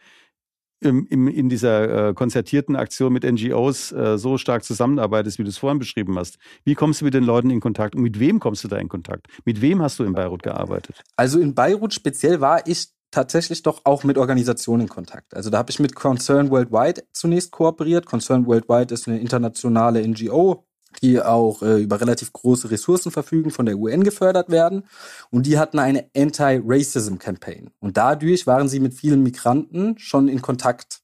im, 0.82 1.06
im, 1.08 1.28
in 1.28 1.48
dieser 1.48 2.10
äh, 2.10 2.14
konzertierten 2.14 2.76
Aktion 2.76 3.14
mit 3.14 3.24
NGOs 3.24 3.92
äh, 3.92 4.18
so 4.18 4.38
stark 4.38 4.64
zusammenarbeitest, 4.64 5.40
wie 5.40 5.44
du 5.44 5.50
es 5.50 5.58
vorhin 5.58 5.80
beschrieben 5.80 6.18
hast. 6.18 6.38
Wie 6.64 6.76
kommst 6.76 7.02
du 7.02 7.06
mit 7.06 7.14
den 7.14 7.24
Leuten 7.24 7.50
in 7.50 7.60
Kontakt 7.60 7.96
und 7.96 8.02
mit 8.02 8.20
wem 8.20 8.40
kommst 8.40 8.64
du 8.64 8.68
da 8.68 8.78
in 8.78 8.90
Kontakt? 8.90 9.28
Mit 9.46 9.62
wem 9.62 9.82
hast 9.82 10.00
du 10.00 10.04
in 10.04 10.14
Beirut 10.14 10.44
gearbeitet? 10.44 11.02
Also 11.16 11.40
in 11.40 11.54
Beirut 11.54 11.94
speziell 11.94 12.42
war 12.42 12.68
ich 12.68 12.90
tatsächlich 13.12 13.62
doch 13.62 13.82
auch 13.84 14.04
mit 14.04 14.18
Organisationen 14.18 14.84
in 14.84 14.90
Kontakt. 14.90 15.36
Also 15.36 15.50
da 15.50 15.60
habe 15.60 15.70
ich 15.70 15.80
mit 15.80 15.96
Concern 15.96 16.50
Worldwide 16.50 17.04
zunächst 17.14 17.52
kooperiert. 17.52 18.06
Concern 18.06 18.48
Worldwide 18.48 18.94
ist 18.94 19.08
eine 19.08 19.20
internationale 19.20 20.06
NGO, 20.08 20.66
die 21.02 21.22
auch 21.22 21.62
äh, 21.62 21.82
über 21.82 22.00
relativ 22.02 22.34
große 22.34 22.72
Ressourcen 22.72 23.12
verfügen, 23.12 23.52
von 23.52 23.66
der 23.66 23.78
UN 23.78 24.04
gefördert 24.04 24.50
werden. 24.50 24.84
Und 25.30 25.46
die 25.46 25.58
hatten 25.58 25.80
eine 25.80 26.10
Anti-Racism-Campaign. 26.16 27.72
Und 27.80 27.98
dadurch 27.98 28.48
waren 28.48 28.68
sie 28.68 28.80
mit 28.80 28.94
vielen 28.94 29.24
Migranten 29.24 29.98
schon 29.98 30.28
in 30.28 30.42
Kontakt. 30.42 31.02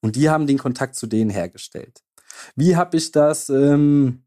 Und 0.00 0.16
die 0.16 0.28
haben 0.28 0.46
den 0.46 0.58
Kontakt 0.58 0.96
zu 0.96 1.06
denen 1.06 1.30
hergestellt. 1.30 2.02
Wie 2.56 2.76
habe 2.76 2.96
ich 2.96 3.12
das 3.12 3.48
ähm, 3.48 4.24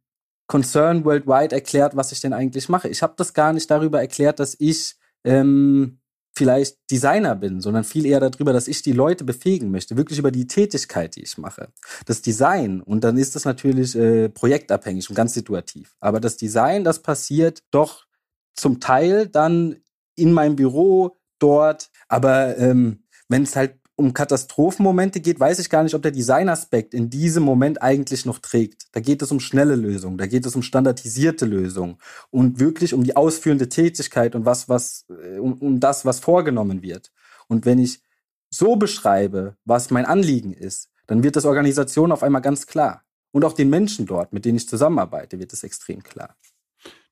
Concern 0.48 1.04
Worldwide 1.06 1.56
erklärt, 1.56 1.96
was 1.96 2.12
ich 2.12 2.22
denn 2.22 2.34
eigentlich 2.34 2.70
mache? 2.70 2.88
Ich 2.88 3.02
habe 3.02 3.14
das 3.18 3.34
gar 3.34 3.52
nicht 3.52 3.70
darüber 3.70 4.00
erklärt, 4.00 4.40
dass 4.40 4.56
ich 4.60 4.96
ähm, 5.24 6.00
vielleicht 6.36 6.78
Designer 6.92 7.36
bin, 7.36 7.62
sondern 7.62 7.84
viel 7.84 8.06
eher 8.06 8.20
darüber, 8.20 8.54
dass 8.54 8.68
ich 8.68 8.82
die 8.82 8.92
Leute 8.92 9.24
befähigen 9.24 9.72
möchte, 9.72 9.98
wirklich 9.98 10.20
über 10.20 10.32
die 10.32 10.48
Tätigkeit, 10.48 11.16
die 11.16 11.24
ich 11.24 11.38
mache. 11.38 11.70
Das 12.06 12.22
Design, 12.22 12.82
und 12.82 13.04
dann 13.04 13.18
ist 13.18 13.36
das 13.36 13.46
natürlich 13.46 13.96
äh, 13.96 14.30
projektabhängig 14.30 15.10
und 15.10 15.16
ganz 15.16 15.34
situativ, 15.34 15.96
aber 16.00 16.20
das 16.20 16.38
Design, 16.38 16.84
das 16.84 17.02
passiert 17.02 17.64
doch 17.72 18.06
zum 18.54 18.80
Teil 18.80 19.28
dann 19.28 19.78
in 20.16 20.34
meinem 20.34 20.56
Büro 20.56 21.18
dort, 21.40 21.90
aber 22.08 22.58
ähm, 22.58 23.04
wenn 23.28 23.44
es 23.44 23.56
halt 23.56 23.80
um 23.96 24.14
Katastrophenmomente 24.14 25.22
geht, 25.22 25.40
weiß 25.40 25.60
ich 25.60 25.70
gar 25.70 25.84
nicht, 25.84 25.96
ob 25.96 26.02
der 26.02 26.12
Designaspekt 26.12 26.94
in 26.94 27.10
diesem 27.10 27.44
Moment 27.44 27.82
eigentlich 27.82 28.26
noch 28.26 28.40
trägt. 28.40 28.88
Da 28.92 29.00
geht 29.00 29.22
es 29.22 29.32
um 29.32 29.40
schnelle 29.40 29.76
Lösungen, 29.76 30.18
da 30.18 30.28
geht 30.28 30.46
es 30.46 30.56
um 30.56 30.64
standardisierte 30.64 31.46
Lösungen 31.46 31.98
und 32.30 32.60
wirklich 32.60 32.94
um 32.94 33.04
die 33.04 33.16
ausführende 33.16 33.70
Tätigkeit 33.70 34.36
und 34.36 34.46
was, 34.46 34.68
was, 34.68 35.06
äh, 35.10 35.40
um, 35.40 35.54
um 35.54 35.80
das, 35.80 36.06
was 36.06 36.20
vorgenommen 36.20 36.82
wird. 36.82 37.12
Und 37.48 37.66
wenn 37.66 37.80
ich 37.80 38.02
so 38.50 38.76
beschreibe, 38.76 39.56
was 39.64 39.92
mein 39.92 40.06
Anliegen 40.06 40.54
ist, 40.54 40.90
dann 41.08 41.24
wird 41.24 41.36
das 41.36 41.46
Organisation 41.46 42.12
auf 42.12 42.24
einmal 42.24 42.42
ganz 42.42 42.68
klar. 42.68 43.04
Und 43.32 43.46
auch 43.46 43.54
den 43.54 43.70
Menschen 43.70 44.06
dort, 44.06 44.34
mit 44.34 44.46
denen 44.46 44.58
ich 44.58 44.68
zusammenarbeite, 44.68 45.40
wird 45.40 45.54
es 45.54 45.64
extrem 45.64 46.04
klar. 46.04 46.36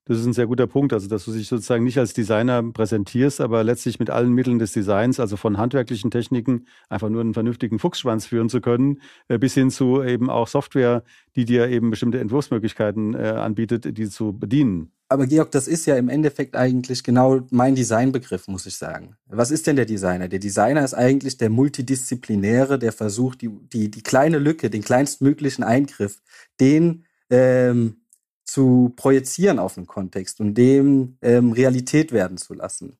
Das 0.06 0.20
ist 0.20 0.26
ein 0.26 0.34
sehr 0.34 0.48
guter 0.48 0.68
Punkt. 0.68 0.92
Also, 0.92 1.08
dass 1.08 1.26
du 1.26 1.32
dich 1.32 1.48
sozusagen 1.48 1.84
nicht 1.84 1.98
als 1.98 2.14
Designer 2.14 2.62
präsentierst, 2.62 3.40
aber 3.40 3.64
letztlich 3.64 4.00
mit 4.00 4.10
allen 4.10 4.34
Mitteln 4.34 4.60
des 4.60 4.74
Designs, 4.74 5.20
also 5.20 5.38
von 5.38 5.58
handwerklichen 5.58 6.12
Techniken, 6.12 6.66
einfach 6.90 7.10
nur 7.10 7.22
einen 7.22 7.34
vernünftigen 7.34 7.80
Fuchsschwanz 7.80 8.26
führen 8.26 8.50
zu 8.50 8.60
können, 8.60 9.00
äh, 9.30 9.38
bis 9.38 9.54
hin 9.54 9.72
zu 9.72 10.04
eben 10.04 10.30
auch 10.30 10.48
Software, 10.48 11.04
die 11.36 11.46
dir 11.46 11.70
eben 11.70 11.90
bestimmte 11.90 12.20
Entwurfsmöglichkeiten 12.20 13.14
äh, 13.14 13.30
anbietet, 13.30 13.98
die 13.98 14.10
zu 14.10 14.38
bedienen. 14.38 14.92
Aber 15.08 15.28
Georg, 15.28 15.52
das 15.52 15.68
ist 15.68 15.86
ja 15.86 15.96
im 15.96 16.10
Endeffekt 16.10 16.56
eigentlich 16.56 17.04
genau 17.04 17.42
mein 17.52 17.76
Designbegriff, 17.76 18.48
muss 18.48 18.66
ich 18.66 18.76
sagen. 18.76 19.16
Was 19.28 19.52
ist 19.52 19.68
denn 19.68 19.76
der 19.76 19.86
Designer? 19.86 20.28
Der 20.28 20.40
Designer 20.40 20.84
ist 20.84 20.96
eigentlich 20.96 21.38
der 21.38 21.50
Multidisziplinäre, 21.50 22.80
der 22.80 22.92
versucht, 22.92 23.42
die, 23.42 23.50
die, 23.72 23.92
die 23.92 24.02
kleine 24.02 24.40
Lücke, 24.40 24.70
den 24.70 24.82
kleinstmöglichen 24.82 25.64
Eingriff, 25.64 26.22
den 26.60 27.06
ähm, 27.30 27.98
zu 28.46 28.94
projizieren 28.96 29.60
auf 29.60 29.78
einen 29.78 29.88
Kontext 29.88 30.40
und 30.40 30.56
dem 30.56 31.18
ähm, 31.22 31.52
Realität 31.52 32.12
werden 32.12 32.38
zu 32.38 32.54
lassen. 32.54 32.98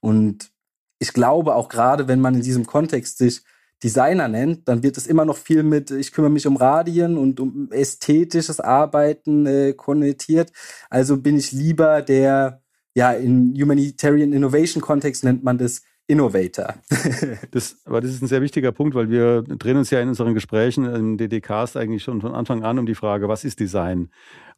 Und 0.00 0.50
ich 0.98 1.12
glaube 1.12 1.54
auch 1.54 1.68
gerade, 1.68 2.08
wenn 2.08 2.20
man 2.20 2.34
in 2.34 2.42
diesem 2.42 2.66
Kontext 2.66 3.18
sich 3.18 3.42
Designer 3.82 4.28
nennt, 4.28 4.68
dann 4.68 4.82
wird 4.82 4.96
es 4.96 5.06
immer 5.06 5.24
noch 5.24 5.36
viel 5.36 5.62
mit, 5.62 5.90
ich 5.90 6.12
kümmere 6.12 6.30
mich 6.30 6.46
um 6.46 6.56
Radien 6.56 7.18
und 7.18 7.40
um 7.40 7.70
ästhetisches 7.72 8.60
Arbeiten 8.60 9.46
äh, 9.46 9.72
konnotiert. 9.72 10.52
Also 10.88 11.16
bin 11.16 11.36
ich 11.36 11.50
lieber 11.50 12.02
der, 12.02 12.62
ja, 12.94 13.12
in 13.12 13.54
Humanitarian 13.60 14.32
Innovation 14.32 14.80
Kontext 14.80 15.24
nennt 15.24 15.42
man 15.42 15.58
das 15.58 15.82
Innovator. 16.08 16.74
das, 17.52 17.76
aber 17.84 18.00
das 18.00 18.10
ist 18.10 18.22
ein 18.22 18.26
sehr 18.26 18.42
wichtiger 18.42 18.72
Punkt, 18.72 18.94
weil 18.94 19.08
wir 19.08 19.42
drehen 19.42 19.76
uns 19.76 19.90
ja 19.90 20.00
in 20.00 20.08
unseren 20.08 20.34
Gesprächen 20.34 20.84
im 20.84 21.16
DDCast 21.16 21.76
eigentlich 21.76 22.02
schon 22.02 22.20
von 22.20 22.34
Anfang 22.34 22.64
an 22.64 22.78
um 22.78 22.86
die 22.86 22.94
Frage, 22.94 23.28
was 23.28 23.44
ist 23.44 23.60
Design? 23.60 24.10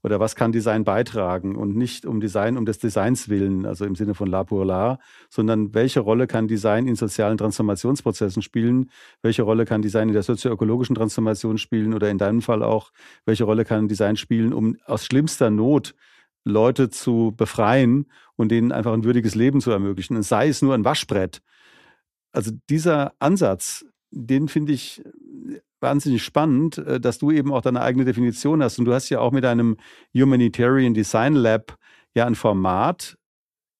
Oder 0.02 0.20
was 0.20 0.36
kann 0.36 0.52
Design 0.52 0.84
beitragen? 0.84 1.56
Und 1.56 1.76
nicht 1.76 2.06
um 2.06 2.20
Design 2.20 2.56
um 2.56 2.66
des 2.66 2.78
Designs 2.78 3.28
willen, 3.28 3.66
also 3.66 3.84
im 3.84 3.94
Sinne 3.94 4.14
von 4.14 4.28
la 4.28 4.44
pour 4.44 4.64
la, 4.64 4.98
sondern 5.28 5.74
welche 5.74 6.00
Rolle 6.00 6.26
kann 6.26 6.48
Design 6.48 6.86
in 6.86 6.96
sozialen 6.96 7.38
Transformationsprozessen 7.38 8.42
spielen? 8.42 8.90
Welche 9.22 9.42
Rolle 9.42 9.64
kann 9.64 9.82
Design 9.82 10.08
in 10.08 10.14
der 10.14 10.22
sozioökologischen 10.22 10.94
Transformation 10.94 11.58
spielen? 11.58 11.94
Oder 11.94 12.10
in 12.10 12.18
deinem 12.18 12.42
Fall 12.42 12.62
auch, 12.62 12.90
welche 13.26 13.44
Rolle 13.44 13.64
kann 13.64 13.88
Design 13.88 14.16
spielen, 14.16 14.52
um 14.52 14.76
aus 14.86 15.04
schlimmster 15.04 15.50
Not 15.50 15.94
Leute 16.44 16.90
zu 16.90 17.32
befreien 17.36 18.06
und 18.36 18.50
denen 18.50 18.72
einfach 18.72 18.92
ein 18.92 19.04
würdiges 19.04 19.34
Leben 19.34 19.60
zu 19.60 19.70
ermöglichen. 19.70 20.16
Und 20.16 20.22
sei 20.22 20.48
es 20.48 20.62
nur 20.62 20.74
ein 20.74 20.84
Waschbrett. 20.84 21.40
Also 22.32 22.52
dieser 22.68 23.14
Ansatz, 23.18 23.84
den 24.10 24.48
finde 24.48 24.72
ich 24.72 25.02
wahnsinnig 25.80 26.22
spannend, 26.22 26.78
äh, 26.78 27.00
dass 27.00 27.18
du 27.18 27.30
eben 27.30 27.52
auch 27.52 27.62
deine 27.62 27.82
eigene 27.82 28.04
Definition 28.04 28.62
hast. 28.62 28.78
Und 28.78 28.86
du 28.86 28.94
hast 28.94 29.08
ja 29.10 29.20
auch 29.20 29.32
mit 29.32 29.44
einem 29.44 29.76
Humanitarian 30.14 30.94
Design 30.94 31.34
Lab 31.34 31.76
ja 32.14 32.26
ein 32.26 32.34
Format 32.34 33.16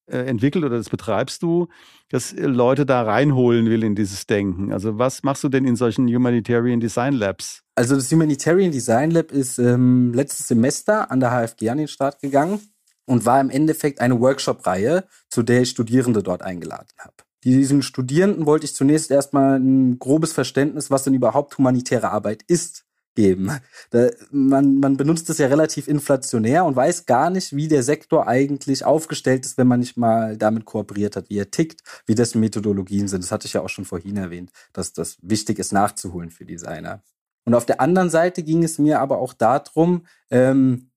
äh, 0.07 0.19
entwickelt 0.19 0.63
oder 0.63 0.77
das 0.77 0.89
betreibst 0.89 1.41
du, 1.41 1.67
das 2.09 2.33
Leute 2.37 2.85
da 2.85 3.01
reinholen 3.01 3.65
will 3.69 3.83
in 3.83 3.95
dieses 3.95 4.27
Denken. 4.27 4.71
Also 4.71 4.97
was 4.97 5.23
machst 5.23 5.43
du 5.43 5.49
denn 5.49 5.65
in 5.65 5.75
solchen 5.75 6.07
Humanitarian 6.07 6.79
Design 6.79 7.13
Labs? 7.13 7.64
Also 7.75 7.95
das 7.95 8.09
Humanitarian 8.09 8.71
Design 8.71 9.11
Lab 9.11 9.31
ist 9.31 9.59
ähm, 9.59 10.13
letztes 10.13 10.47
Semester 10.47 11.11
an 11.11 11.19
der 11.19 11.31
HFG 11.31 11.69
an 11.69 11.77
den 11.77 11.89
Start 11.89 12.21
gegangen 12.21 12.61
und 13.05 13.25
war 13.25 13.41
im 13.41 13.49
Endeffekt 13.49 13.99
eine 13.99 14.19
Workshop-Reihe, 14.19 15.03
zu 15.29 15.43
der 15.43 15.61
ich 15.61 15.71
Studierende 15.71 16.23
dort 16.23 16.41
eingeladen 16.41 16.87
habe. 16.97 17.15
Diesen 17.43 17.83
Studierenden 17.83 18.45
wollte 18.45 18.65
ich 18.65 18.73
zunächst 18.73 19.11
erstmal 19.11 19.59
ein 19.59 19.99
grobes 19.99 20.31
Verständnis, 20.31 20.89
was 20.89 21.03
denn 21.03 21.13
überhaupt 21.13 21.57
humanitäre 21.57 22.09
Arbeit 22.09 22.43
ist, 22.47 22.85
geben. 23.13 23.51
Da, 23.91 24.09
man, 24.31 24.79
man 24.79 24.97
benutzt 24.97 25.29
es 25.29 25.37
ja 25.37 25.47
relativ 25.47 25.87
inflationär 25.87 26.65
und 26.65 26.75
weiß 26.75 27.05
gar 27.05 27.29
nicht, 27.29 27.55
wie 27.55 27.67
der 27.67 27.83
Sektor 27.83 28.27
eigentlich 28.27 28.83
aufgestellt 28.83 29.45
ist, 29.45 29.57
wenn 29.57 29.67
man 29.67 29.79
nicht 29.79 29.97
mal 29.97 30.37
damit 30.37 30.65
kooperiert 30.65 31.15
hat, 31.15 31.29
wie 31.29 31.37
er 31.37 31.51
tickt, 31.51 31.81
wie 32.05 32.15
dessen 32.15 32.39
Methodologien 32.39 33.07
sind. 33.07 33.23
Das 33.23 33.31
hatte 33.31 33.47
ich 33.47 33.53
ja 33.53 33.61
auch 33.61 33.69
schon 33.69 33.85
vorhin 33.85 34.17
erwähnt, 34.17 34.51
dass 34.73 34.93
das 34.93 35.17
wichtig 35.21 35.59
ist 35.59 35.71
nachzuholen 35.71 36.31
für 36.31 36.45
Designer. 36.45 37.03
Und 37.45 37.53
auf 37.53 37.65
der 37.65 37.79
anderen 37.79 38.09
Seite 38.09 38.43
ging 38.43 38.63
es 38.63 38.79
mir 38.79 38.99
aber 38.99 39.19
auch 39.19 39.33
darum, 39.33 40.05
ähm, 40.31 40.91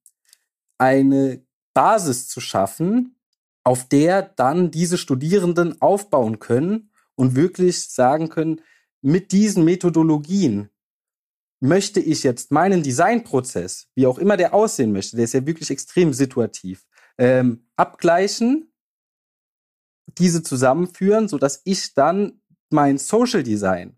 eine 0.79 1.43
Basis 1.75 2.29
zu 2.29 2.41
schaffen, 2.41 3.17
auf 3.65 3.87
der 3.87 4.23
dann 4.23 4.71
diese 4.71 4.97
Studierenden 4.97 5.81
aufbauen 5.83 6.39
können 6.39 6.91
und 7.15 7.37
wirklich 7.37 7.89
sagen 7.91 8.31
können, 8.31 8.63
mit 9.03 9.31
diesen 9.33 9.65
Methodologien 9.65 10.71
möchte 11.61 12.01
ich 12.01 12.23
jetzt 12.23 12.51
meinen 12.51 12.83
Designprozess, 12.83 13.89
wie 13.95 14.07
auch 14.07 14.19
immer 14.19 14.37
der 14.37 14.55
aussehen 14.55 14.93
möchte, 14.93 15.17
der 15.17 15.25
ist 15.25 15.35
ja 15.35 15.45
wirklich 15.45 15.71
extrem 15.71 16.13
situativ, 16.13 16.87
ähm, 17.19 17.67
abgleichen, 17.77 18.73
diese 20.19 20.43
zusammenführen, 20.43 21.29
so 21.29 21.37
dass 21.37 21.61
ich 21.65 21.93
dann 21.95 22.41
mein 22.71 22.97
Social 22.99 23.43
Design 23.43 23.98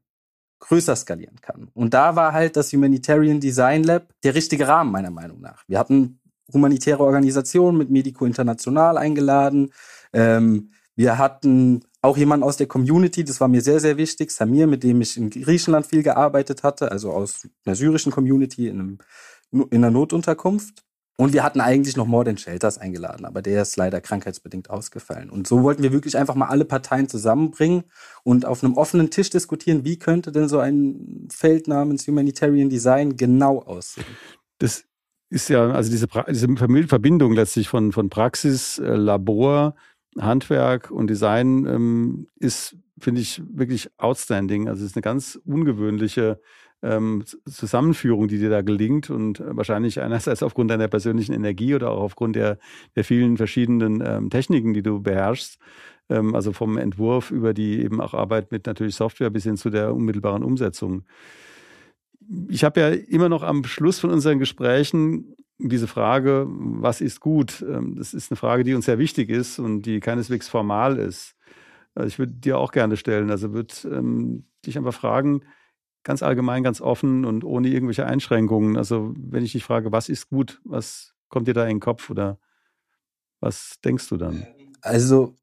größer 0.61 0.94
skalieren 0.94 1.40
kann. 1.40 1.68
Und 1.75 1.94
da 1.94 2.16
war 2.16 2.33
halt 2.33 2.57
das 2.57 2.73
Humanitarian 2.73 3.40
Design 3.40 3.83
Lab 3.83 4.09
der 4.23 4.35
richtige 4.35 4.68
Rahmen 4.68 4.92
meiner 4.92 5.11
Meinung 5.11 5.40
nach. 5.40 5.64
Wir 5.66 5.79
hatten 5.79 6.20
humanitäre 6.53 7.03
Organisation 7.03 7.77
mit 7.77 7.90
Medico 7.90 8.25
International 8.25 8.99
eingeladen. 8.99 9.73
Ähm, 10.12 10.70
wir 10.96 11.18
hatten 11.18 11.83
auch 12.03 12.16
jemanden 12.16 12.44
aus 12.44 12.57
der 12.57 12.66
Community, 12.66 13.25
das 13.25 13.40
war 13.40 13.49
mir 13.49 13.61
sehr, 13.61 13.81
sehr 13.81 13.96
wichtig, 13.96 14.31
Samir, 14.31 14.66
mit 14.66 14.83
dem 14.83 15.01
ich 15.01 15.16
in 15.16 15.31
Griechenland 15.31 15.87
viel 15.87 16.03
gearbeitet 16.03 16.62
hatte, 16.62 16.90
also 16.90 17.12
aus 17.12 17.49
einer 17.64 17.77
syrischen 17.77 18.11
Community 18.11 18.68
in, 18.68 18.81
einem, 18.81 18.99
in 19.70 19.85
einer 19.85 19.90
Notunterkunft. 19.90 20.83
Und 21.21 21.35
wir 21.35 21.45
hatten 21.45 21.61
eigentlich 21.61 21.99
noch 21.99 22.07
More 22.07 22.25
Than 22.25 22.39
Shelters 22.39 22.79
eingeladen, 22.79 23.27
aber 23.27 23.43
der 23.43 23.61
ist 23.61 23.77
leider 23.77 24.01
krankheitsbedingt 24.01 24.71
ausgefallen. 24.71 25.29
Und 25.29 25.47
so 25.47 25.63
wollten 25.63 25.83
wir 25.83 25.93
wirklich 25.93 26.17
einfach 26.17 26.35
mal 26.35 26.47
alle 26.47 26.65
Parteien 26.65 27.11
zusammenbringen 27.11 27.85
und 28.23 28.47
auf 28.47 28.65
einem 28.65 28.73
offenen 28.73 29.11
Tisch 29.11 29.29
diskutieren, 29.29 29.85
wie 29.85 29.99
könnte 29.99 30.33
denn 30.33 30.49
so 30.49 30.61
ein 30.61 31.29
Feld 31.31 31.69
namens 31.69 32.09
Humanitarian 32.09 32.71
Design 32.71 33.19
genau 33.19 33.59
aussehen. 33.59 34.07
Das 34.57 34.85
ist 35.29 35.51
ja, 35.51 35.71
also 35.71 35.91
diese, 35.91 36.07
diese 36.31 36.49
Verbindung 36.57 37.35
letztlich 37.35 37.69
von, 37.69 37.93
von 37.93 38.09
Praxis, 38.09 38.79
äh, 38.79 38.95
Labor, 38.95 39.75
Handwerk 40.19 40.91
und 40.91 41.09
Design 41.09 41.67
ähm, 41.67 42.29
ist, 42.37 42.79
finde 42.99 43.21
ich, 43.21 43.43
wirklich 43.47 43.91
outstanding. 43.99 44.71
Also 44.71 44.85
es 44.85 44.93
ist 44.93 44.97
eine 44.97 45.03
ganz 45.03 45.39
ungewöhnliche 45.45 46.41
ähm, 46.83 47.25
Zusammenführung, 47.47 48.29
die 48.29 48.38
dir 48.38 48.51
da 48.51 48.62
gelingt 48.62 49.11
und 49.11 49.43
wahrscheinlich 49.45 50.01
einerseits 50.01 50.43
aufgrund 50.43 50.71
deiner 50.71 50.88
persönlichen 50.88 51.35
Energie 51.35 51.75
oder 51.75 51.90
auch 51.90 52.03
aufgrund 52.03 52.37
der, 52.37 52.59
der 52.97 53.05
vielen 53.05 53.37
verschiedenen 53.37 54.03
ähm, 54.05 54.31
Techniken, 54.31 54.73
die 54.73 54.83
du 54.83 55.01
beherrschst. 55.01 55.59
Ähm, 56.09 56.35
also 56.35 56.53
vom 56.53 56.79
Entwurf 56.79 57.31
über 57.31 57.55
die 57.55 57.83
eben 57.83 58.01
auch 58.01 58.14
Arbeit 58.14 58.51
mit 58.53 58.66
natürlich 58.66 58.95
Software 58.95 59.31
bis 59.31 59.45
hin 59.45 59.57
zu 59.57 59.71
der 59.71 59.95
unmittelbaren 59.95 60.43
Umsetzung 60.43 61.05
ich 62.49 62.64
habe 62.64 62.81
ja 62.81 62.88
immer 62.88 63.29
noch 63.29 63.43
am 63.43 63.64
Schluss 63.64 63.99
von 63.99 64.11
unseren 64.11 64.38
Gesprächen 64.38 65.35
diese 65.59 65.87
Frage, 65.87 66.47
was 66.49 67.01
ist 67.01 67.21
gut? 67.21 67.64
Ähm, 67.69 67.97
das 67.97 68.14
ist 68.14 68.31
eine 68.31 68.37
Frage, 68.37 68.64
die 68.64 68.75
uns 68.75 68.87
sehr 68.87 68.99
wichtig 68.99 69.29
ist 69.29 69.59
und 69.59 69.83
die 69.83 70.01
keineswegs 70.01 70.49
formal 70.49 70.97
ist. 70.97 71.35
Also 71.95 72.09
ich 72.09 72.19
würde 72.19 72.33
dir 72.33 72.59
auch 72.59 72.73
gerne 72.73 72.97
stellen. 72.97 73.31
Also 73.31 73.53
würde 73.53 73.75
ähm, 73.85 74.45
dich 74.64 74.79
einfach 74.79 74.95
fragen, 74.95 75.43
ganz 76.03 76.23
allgemein, 76.23 76.63
ganz 76.63 76.81
offen 76.81 77.25
und 77.25 77.45
ohne 77.45 77.69
irgendwelche 77.69 78.07
Einschränkungen. 78.07 78.77
Also 78.77 79.13
wenn 79.17 79.45
ich 79.45 79.53
dich 79.53 79.65
frage, 79.65 79.93
was 79.93 80.09
ist 80.09 80.29
gut, 80.29 80.61
was 80.65 81.15
kommt 81.29 81.49
dir 81.49 81.55
da 81.55 81.65
in 81.65 81.77
den 81.77 81.81
Kopf 81.81 82.11
oder 82.11 82.39
was 83.41 83.79
denkst 83.85 84.09
du 84.09 84.17
dann? 84.17 84.47
Also 84.81 85.39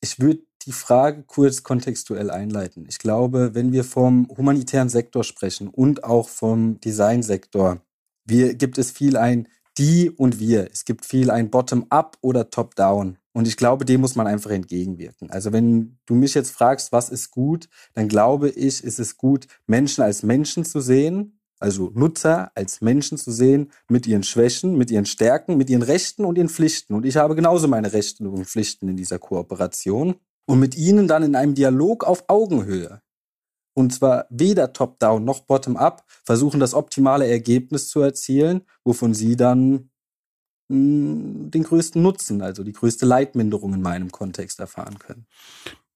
ich 0.00 0.20
würde 0.20 0.42
die 0.66 0.72
Frage 0.72 1.24
kurz 1.24 1.62
kontextuell 1.62 2.30
einleiten. 2.30 2.86
Ich 2.88 2.98
glaube, 2.98 3.54
wenn 3.54 3.72
wir 3.72 3.84
vom 3.84 4.28
humanitären 4.28 4.88
Sektor 4.88 5.24
sprechen 5.24 5.68
und 5.68 6.04
auch 6.04 6.28
vom 6.28 6.80
Designsektor, 6.80 7.80
wir, 8.24 8.54
gibt 8.54 8.78
es 8.78 8.90
viel 8.92 9.16
ein 9.16 9.48
die 9.78 10.10
und 10.10 10.38
wir. 10.38 10.70
Es 10.70 10.84
gibt 10.84 11.04
viel 11.04 11.30
ein 11.30 11.50
Bottom-up 11.50 12.18
oder 12.20 12.50
Top-down. 12.50 13.18
Und 13.32 13.48
ich 13.48 13.56
glaube, 13.56 13.84
dem 13.84 14.00
muss 14.02 14.14
man 14.14 14.26
einfach 14.26 14.50
entgegenwirken. 14.50 15.30
Also 15.30 15.52
wenn 15.52 15.98
du 16.06 16.14
mich 16.14 16.34
jetzt 16.34 16.50
fragst, 16.50 16.92
was 16.92 17.08
ist 17.08 17.30
gut, 17.30 17.68
dann 17.94 18.08
glaube 18.08 18.50
ich, 18.50 18.84
ist 18.84 18.98
es 18.98 19.16
gut, 19.16 19.46
Menschen 19.66 20.02
als 20.02 20.22
Menschen 20.22 20.64
zu 20.64 20.80
sehen, 20.80 21.38
also 21.58 21.90
Nutzer 21.94 22.50
als 22.54 22.80
Menschen 22.80 23.16
zu 23.16 23.30
sehen, 23.30 23.70
mit 23.88 24.06
ihren 24.06 24.22
Schwächen, 24.22 24.76
mit 24.76 24.90
ihren 24.90 25.06
Stärken, 25.06 25.56
mit 25.56 25.70
ihren 25.70 25.82
Rechten 25.82 26.24
und 26.24 26.36
ihren 26.36 26.48
Pflichten. 26.48 26.94
Und 26.94 27.06
ich 27.06 27.16
habe 27.16 27.34
genauso 27.34 27.68
meine 27.68 27.92
Rechten 27.92 28.26
und 28.26 28.46
Pflichten 28.46 28.88
in 28.88 28.96
dieser 28.96 29.18
Kooperation 29.18 30.16
und 30.46 30.58
mit 30.60 30.76
ihnen 30.76 31.08
dann 31.08 31.22
in 31.22 31.36
einem 31.36 31.54
Dialog 31.54 32.04
auf 32.04 32.24
Augenhöhe 32.28 33.00
und 33.74 33.92
zwar 33.92 34.26
weder 34.30 34.72
top-down 34.72 35.24
noch 35.24 35.40
bottom-up 35.40 36.04
versuchen, 36.24 36.60
das 36.60 36.74
optimale 36.74 37.26
Ergebnis 37.26 37.88
zu 37.88 38.00
erzielen, 38.00 38.62
wovon 38.84 39.14
sie 39.14 39.36
dann 39.36 39.90
den 40.68 41.62
größten 41.62 42.00
Nutzen, 42.00 42.42
also 42.42 42.64
die 42.64 42.72
größte 42.72 43.06
Leitminderung 43.06 43.74
in 43.74 43.82
meinem 43.82 44.10
Kontext 44.10 44.60
erfahren 44.60 44.98
können. 44.98 45.26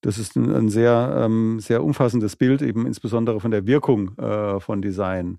Das 0.02 0.18
ist 0.18 0.36
ein, 0.36 0.54
ein 0.54 0.68
sehr, 0.68 1.22
ähm, 1.24 1.58
sehr 1.60 1.82
umfassendes 1.82 2.36
Bild, 2.36 2.62
eben 2.62 2.86
insbesondere 2.86 3.40
von 3.40 3.50
der 3.50 3.66
Wirkung 3.66 4.16
äh, 4.18 4.60
von 4.60 4.82
Design 4.82 5.38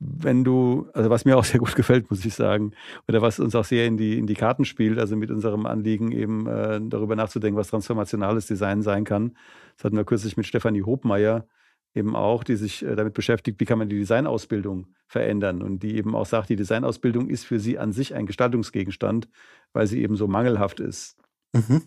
wenn 0.00 0.44
du, 0.44 0.88
also 0.94 1.10
was 1.10 1.24
mir 1.24 1.36
auch 1.36 1.44
sehr 1.44 1.58
gut 1.58 1.74
gefällt, 1.74 2.10
muss 2.10 2.24
ich 2.24 2.34
sagen, 2.34 2.72
oder 3.08 3.22
was 3.22 3.40
uns 3.40 3.54
auch 3.54 3.64
sehr 3.64 3.86
in 3.86 3.96
die, 3.96 4.18
in 4.18 4.26
die 4.26 4.34
Karten 4.34 4.64
spielt, 4.64 4.98
also 4.98 5.16
mit 5.16 5.30
unserem 5.30 5.66
Anliegen 5.66 6.12
eben 6.12 6.46
äh, 6.46 6.80
darüber 6.82 7.16
nachzudenken, 7.16 7.58
was 7.58 7.68
transformationales 7.68 8.46
Design 8.46 8.82
sein 8.82 9.04
kann. 9.04 9.36
Das 9.76 9.84
hatten 9.84 9.96
wir 9.96 10.04
kürzlich 10.04 10.36
mit 10.36 10.46
Stefanie 10.46 10.82
Hobmeier 10.82 11.46
eben 11.94 12.14
auch, 12.16 12.44
die 12.44 12.56
sich 12.56 12.84
äh, 12.84 12.96
damit 12.96 13.14
beschäftigt, 13.14 13.60
wie 13.60 13.64
kann 13.64 13.78
man 13.78 13.88
die 13.88 13.98
Designausbildung 13.98 14.88
verändern 15.06 15.62
und 15.62 15.82
die 15.82 15.96
eben 15.96 16.14
auch 16.14 16.26
sagt, 16.26 16.48
die 16.50 16.56
Designausbildung 16.56 17.28
ist 17.28 17.44
für 17.44 17.58
sie 17.58 17.78
an 17.78 17.92
sich 17.92 18.14
ein 18.14 18.26
Gestaltungsgegenstand, 18.26 19.28
weil 19.72 19.86
sie 19.86 20.02
eben 20.02 20.16
so 20.16 20.26
mangelhaft 20.28 20.80
ist. 20.80 21.16
Mhm. 21.52 21.82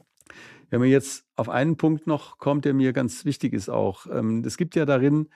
Wenn 0.70 0.80
man 0.80 0.90
jetzt 0.90 1.26
auf 1.36 1.50
einen 1.50 1.78
Punkt 1.78 2.08
noch 2.08 2.38
kommt, 2.38 2.66
der 2.66 2.74
mir 2.74 2.94
ganz 2.94 3.26
wichtig 3.26 3.54
ist 3.54 3.70
auch, 3.70 4.08
ähm, 4.08 4.44
es 4.46 4.58
gibt 4.58 4.76
ja 4.76 4.86
darin 4.86 5.30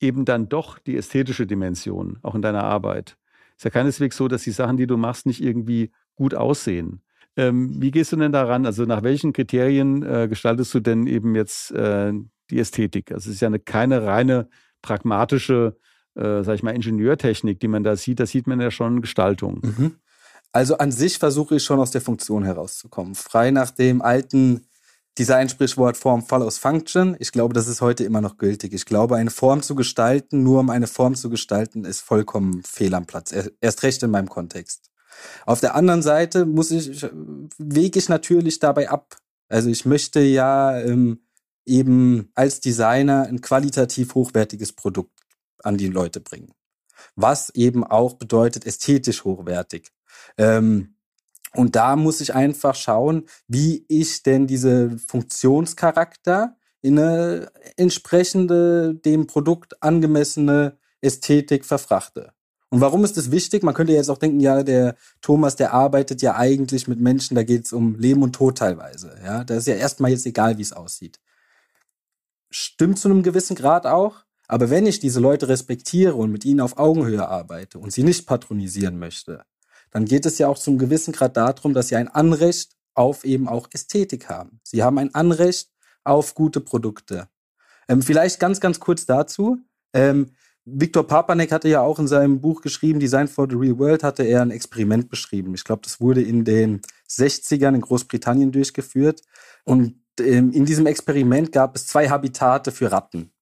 eben 0.00 0.24
dann 0.24 0.48
doch 0.48 0.78
die 0.78 0.96
ästhetische 0.96 1.46
Dimension, 1.46 2.18
auch 2.22 2.34
in 2.34 2.42
deiner 2.42 2.64
Arbeit. 2.64 3.18
Ist 3.56 3.64
ja 3.64 3.70
keineswegs 3.70 4.16
so, 4.16 4.28
dass 4.28 4.44
die 4.44 4.52
Sachen, 4.52 4.76
die 4.76 4.86
du 4.86 4.96
machst, 4.96 5.26
nicht 5.26 5.42
irgendwie 5.42 5.90
gut 6.14 6.34
aussehen. 6.34 7.02
Ähm, 7.36 7.80
wie 7.82 7.90
gehst 7.90 8.12
du 8.12 8.16
denn 8.16 8.32
daran? 8.32 8.66
Also 8.66 8.84
nach 8.84 9.02
welchen 9.02 9.32
Kriterien 9.32 10.02
äh, 10.02 10.28
gestaltest 10.28 10.72
du 10.74 10.80
denn 10.80 11.06
eben 11.06 11.34
jetzt 11.34 11.72
äh, 11.72 12.12
die 12.50 12.58
Ästhetik. 12.58 13.12
Also 13.12 13.30
es 13.30 13.36
ist 13.36 13.40
ja 13.40 13.48
eine, 13.48 13.58
keine 13.58 14.04
reine 14.04 14.48
pragmatische, 14.82 15.76
äh, 16.14 16.42
sag 16.42 16.54
ich 16.54 16.62
mal, 16.62 16.74
Ingenieurtechnik, 16.74 17.60
die 17.60 17.68
man 17.68 17.82
da 17.82 17.96
sieht. 17.96 18.20
Da 18.20 18.26
sieht 18.26 18.46
man 18.46 18.60
ja 18.60 18.70
schon 18.70 19.00
Gestaltung. 19.00 19.60
Mhm. 19.62 19.94
Also 20.52 20.78
an 20.78 20.92
sich 20.92 21.18
versuche 21.18 21.56
ich 21.56 21.64
schon 21.64 21.78
aus 21.78 21.90
der 21.90 22.00
Funktion 22.00 22.44
herauszukommen. 22.44 23.14
Frei 23.14 23.50
nach 23.50 23.70
dem 23.70 24.00
alten 24.00 24.66
Design-Sprichwort 25.18 25.96
Form 25.96 26.22
follows 26.22 26.58
Function. 26.58 27.16
Ich 27.18 27.32
glaube, 27.32 27.52
das 27.52 27.66
ist 27.66 27.80
heute 27.80 28.04
immer 28.04 28.20
noch 28.20 28.38
gültig. 28.38 28.72
Ich 28.72 28.86
glaube, 28.86 29.16
eine 29.16 29.30
Form 29.30 29.62
zu 29.62 29.74
gestalten, 29.74 30.42
nur 30.42 30.60
um 30.60 30.70
eine 30.70 30.86
Form 30.86 31.16
zu 31.16 31.28
gestalten, 31.28 31.84
ist 31.84 32.00
vollkommen 32.00 32.62
fehl 32.62 32.94
am 32.94 33.04
Platz. 33.04 33.34
Erst 33.60 33.82
recht 33.82 34.02
in 34.02 34.10
meinem 34.10 34.28
Kontext. 34.28 34.90
Auf 35.44 35.60
der 35.60 35.74
anderen 35.74 36.02
Seite 36.02 36.46
muss 36.46 36.70
ich, 36.70 37.04
wege 37.58 37.98
ich 37.98 38.08
natürlich 38.08 38.60
dabei 38.60 38.88
ab. 38.88 39.16
Also 39.48 39.70
ich 39.70 39.84
möchte 39.84 40.20
ja 40.20 40.78
ähm, 40.78 41.20
eben 41.68 42.30
als 42.34 42.60
Designer 42.60 43.26
ein 43.26 43.40
qualitativ 43.40 44.14
hochwertiges 44.14 44.72
Produkt 44.72 45.20
an 45.62 45.76
die 45.76 45.88
Leute 45.88 46.20
bringen. 46.20 46.52
Was 47.14 47.50
eben 47.50 47.84
auch 47.84 48.14
bedeutet 48.14 48.66
ästhetisch 48.66 49.24
hochwertig. 49.24 49.90
Ähm, 50.36 50.96
und 51.54 51.76
da 51.76 51.96
muss 51.96 52.20
ich 52.20 52.34
einfach 52.34 52.74
schauen, 52.74 53.26
wie 53.46 53.84
ich 53.88 54.22
denn 54.22 54.46
diese 54.46 54.98
Funktionscharakter 54.98 56.56
in 56.82 56.98
eine 56.98 57.50
entsprechende, 57.76 58.94
dem 58.94 59.26
Produkt 59.26 59.82
angemessene 59.82 60.78
Ästhetik 61.00 61.64
verfrachte. 61.64 62.32
Und 62.70 62.82
warum 62.82 63.04
ist 63.04 63.16
das 63.16 63.30
wichtig? 63.30 63.62
Man 63.62 63.74
könnte 63.74 63.94
jetzt 63.94 64.10
auch 64.10 64.18
denken, 64.18 64.40
ja, 64.40 64.62
der 64.62 64.94
Thomas, 65.22 65.56
der 65.56 65.72
arbeitet 65.72 66.20
ja 66.20 66.36
eigentlich 66.36 66.86
mit 66.86 67.00
Menschen, 67.00 67.34
da 67.34 67.42
geht 67.42 67.64
es 67.64 67.72
um 67.72 67.98
Leben 67.98 68.22
und 68.22 68.34
Tod 68.34 68.58
teilweise. 68.58 69.16
Ja, 69.24 69.42
da 69.42 69.54
ist 69.54 69.66
ja 69.66 69.74
erstmal 69.74 70.10
jetzt 70.10 70.26
egal, 70.26 70.58
wie 70.58 70.62
es 70.62 70.74
aussieht. 70.74 71.18
Stimmt 72.50 72.98
zu 72.98 73.08
einem 73.08 73.22
gewissen 73.22 73.56
Grad 73.56 73.86
auch. 73.86 74.24
Aber 74.48 74.70
wenn 74.70 74.86
ich 74.86 74.98
diese 74.98 75.20
Leute 75.20 75.48
respektiere 75.48 76.14
und 76.14 76.32
mit 76.32 76.44
ihnen 76.44 76.60
auf 76.60 76.78
Augenhöhe 76.78 77.28
arbeite 77.28 77.78
und 77.78 77.92
sie 77.92 78.02
nicht 78.02 78.26
patronisieren 78.26 78.98
möchte, 78.98 79.44
dann 79.90 80.06
geht 80.06 80.24
es 80.26 80.38
ja 80.38 80.48
auch 80.48 80.58
zum 80.58 80.78
gewissen 80.78 81.12
Grad 81.12 81.36
darum, 81.36 81.74
dass 81.74 81.88
sie 81.88 81.96
ein 81.96 82.08
Anrecht 82.08 82.72
auf 82.94 83.24
eben 83.24 83.48
auch 83.48 83.68
Ästhetik 83.72 84.28
haben. 84.28 84.60
Sie 84.64 84.82
haben 84.82 84.98
ein 84.98 85.14
Anrecht 85.14 85.70
auf 86.02 86.34
gute 86.34 86.60
Produkte. 86.60 87.28
Ähm, 87.88 88.02
vielleicht 88.02 88.40
ganz, 88.40 88.60
ganz 88.60 88.80
kurz 88.80 89.06
dazu. 89.06 89.58
Ähm, 89.92 90.32
Viktor 90.64 91.06
Papanek 91.06 91.52
hatte 91.52 91.68
ja 91.68 91.80
auch 91.80 91.98
in 91.98 92.08
seinem 92.08 92.40
Buch 92.40 92.60
geschrieben, 92.60 93.00
Design 93.00 93.28
for 93.28 93.46
the 93.48 93.56
Real 93.56 93.78
World, 93.78 94.02
hatte 94.02 94.24
er 94.24 94.42
ein 94.42 94.50
Experiment 94.50 95.08
beschrieben. 95.08 95.54
Ich 95.54 95.64
glaube, 95.64 95.82
das 95.82 96.00
wurde 96.00 96.22
in 96.22 96.44
den 96.44 96.82
60ern 97.08 97.74
in 97.74 97.80
Großbritannien 97.80 98.52
durchgeführt. 98.52 99.22
Und 99.64 100.02
in 100.20 100.64
diesem 100.64 100.86
Experiment 100.86 101.52
gab 101.52 101.76
es 101.76 101.86
zwei 101.86 102.08
Habitate 102.08 102.72
für 102.72 102.90
Ratten. 102.90 103.32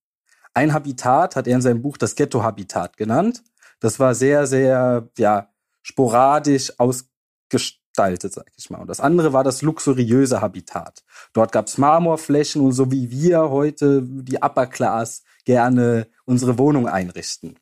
Ein 0.55 0.73
Habitat 0.73 1.37
hat 1.37 1.47
er 1.47 1.57
in 1.57 1.63
seinem 1.63 1.83
Buch 1.83 1.97
das 1.97 2.15
Ghetto-Habitat 2.15 2.97
genannt. 2.97 3.43
Das 3.79 4.01
war 4.01 4.15
sehr, 4.15 4.47
sehr, 4.47 5.09
ja, 5.19 5.51
sporadisch 5.83 6.73
ausgestaltet, 6.79 8.33
sag 8.33 8.47
ich 8.57 8.71
mal. 8.71 8.81
Und 8.81 8.89
das 8.89 9.01
andere 9.01 9.33
war 9.33 9.45
das 9.45 9.63
luxuriöse 9.63 10.41
Habitat. 10.41 11.05
Dort 11.33 11.53
gab 11.53 11.67
es 11.67 11.79
Marmorflächen 11.79 12.63
und 12.63 12.73
so 12.73 12.91
wie 12.91 13.11
wir 13.11 13.51
heute 13.51 14.03
die 14.03 14.39
Upper 14.39 14.67
Class 14.67 15.23
gerne 15.45 16.09
unsere 16.25 16.59
Wohnung 16.59 16.89
einrichten. 16.89 17.59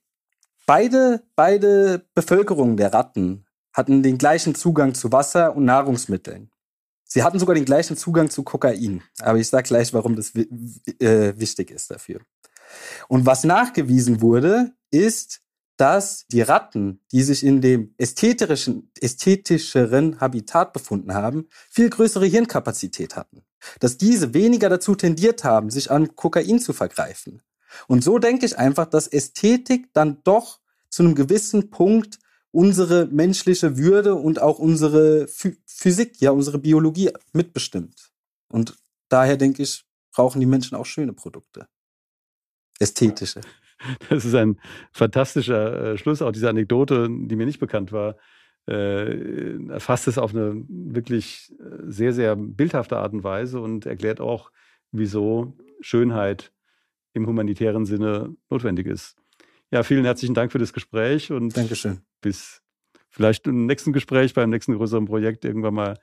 Beide, 0.66 1.22
beide 1.36 2.06
Bevölkerungen 2.14 2.76
der 2.76 2.94
Ratten 2.94 3.44
hatten 3.74 4.02
den 4.02 4.16
gleichen 4.16 4.54
Zugang 4.54 4.94
zu 4.94 5.12
Wasser 5.12 5.54
und 5.54 5.64
Nahrungsmitteln. 5.64 6.50
Sie 7.14 7.22
hatten 7.22 7.38
sogar 7.38 7.54
den 7.54 7.64
gleichen 7.64 7.96
Zugang 7.96 8.28
zu 8.28 8.42
Kokain. 8.42 9.00
Aber 9.20 9.38
ich 9.38 9.46
sage 9.46 9.68
gleich, 9.68 9.94
warum 9.94 10.16
das 10.16 10.34
äh, 10.34 11.32
wichtig 11.36 11.70
ist 11.70 11.92
dafür. 11.92 12.18
Und 13.06 13.24
was 13.24 13.44
nachgewiesen 13.44 14.20
wurde, 14.20 14.72
ist, 14.90 15.40
dass 15.76 16.26
die 16.26 16.40
Ratten, 16.40 17.04
die 17.12 17.22
sich 17.22 17.44
in 17.44 17.60
dem 17.60 17.94
ästhetischen, 17.98 18.90
ästhetischeren 19.00 20.20
Habitat 20.20 20.72
befunden 20.72 21.14
haben, 21.14 21.46
viel 21.70 21.88
größere 21.88 22.26
Hirnkapazität 22.26 23.14
hatten. 23.14 23.44
Dass 23.78 23.96
diese 23.96 24.34
weniger 24.34 24.68
dazu 24.68 24.96
tendiert 24.96 25.44
haben, 25.44 25.70
sich 25.70 25.92
an 25.92 26.16
Kokain 26.16 26.58
zu 26.58 26.72
vergreifen. 26.72 27.42
Und 27.86 28.02
so 28.02 28.18
denke 28.18 28.44
ich 28.44 28.58
einfach, 28.58 28.86
dass 28.86 29.06
Ästhetik 29.06 29.92
dann 29.92 30.20
doch 30.24 30.58
zu 30.88 31.04
einem 31.04 31.14
gewissen 31.14 31.70
Punkt 31.70 32.18
unsere 32.54 33.06
menschliche 33.06 33.76
Würde 33.76 34.14
und 34.14 34.40
auch 34.40 34.60
unsere 34.60 35.26
Physik, 35.26 36.20
ja, 36.20 36.30
unsere 36.30 36.58
Biologie 36.58 37.10
mitbestimmt. 37.32 38.12
Und 38.48 38.76
daher 39.08 39.36
denke 39.36 39.62
ich, 39.62 39.84
brauchen 40.12 40.38
die 40.38 40.46
Menschen 40.46 40.76
auch 40.76 40.86
schöne 40.86 41.12
Produkte. 41.12 41.66
Ästhetische. 42.78 43.40
Das 44.08 44.24
ist 44.24 44.34
ein 44.34 44.58
fantastischer 44.92 45.92
äh, 45.92 45.98
Schluss. 45.98 46.22
Auch 46.22 46.32
diese 46.32 46.48
Anekdote, 46.48 47.06
die 47.10 47.36
mir 47.36 47.44
nicht 47.44 47.58
bekannt 47.58 47.92
war, 47.92 48.16
äh, 48.66 49.58
erfasst 49.68 50.08
es 50.08 50.16
auf 50.16 50.34
eine 50.34 50.64
wirklich 50.68 51.52
äh, 51.58 51.64
sehr, 51.82 52.14
sehr 52.14 52.34
bildhafte 52.34 52.96
Art 52.96 53.12
und 53.12 53.24
Weise 53.24 53.60
und 53.60 53.84
erklärt 53.84 54.20
auch, 54.20 54.50
wieso 54.90 55.54
Schönheit 55.80 56.50
im 57.12 57.26
humanitären 57.26 57.84
Sinne 57.84 58.34
notwendig 58.48 58.86
ist. 58.86 59.16
Ja, 59.70 59.82
vielen 59.82 60.04
herzlichen 60.04 60.34
Dank 60.34 60.52
für 60.52 60.58
das 60.58 60.72
Gespräch 60.72 61.30
und 61.30 61.54
Dankeschön. 61.54 62.00
Bis 62.24 62.62
vielleicht 63.10 63.46
im 63.46 63.66
nächsten 63.66 63.92
Gespräch, 63.92 64.34
beim 64.34 64.50
nächsten 64.50 64.74
größeren 64.74 65.04
Projekt 65.04 65.44
irgendwann 65.44 65.74
mal 65.74 65.98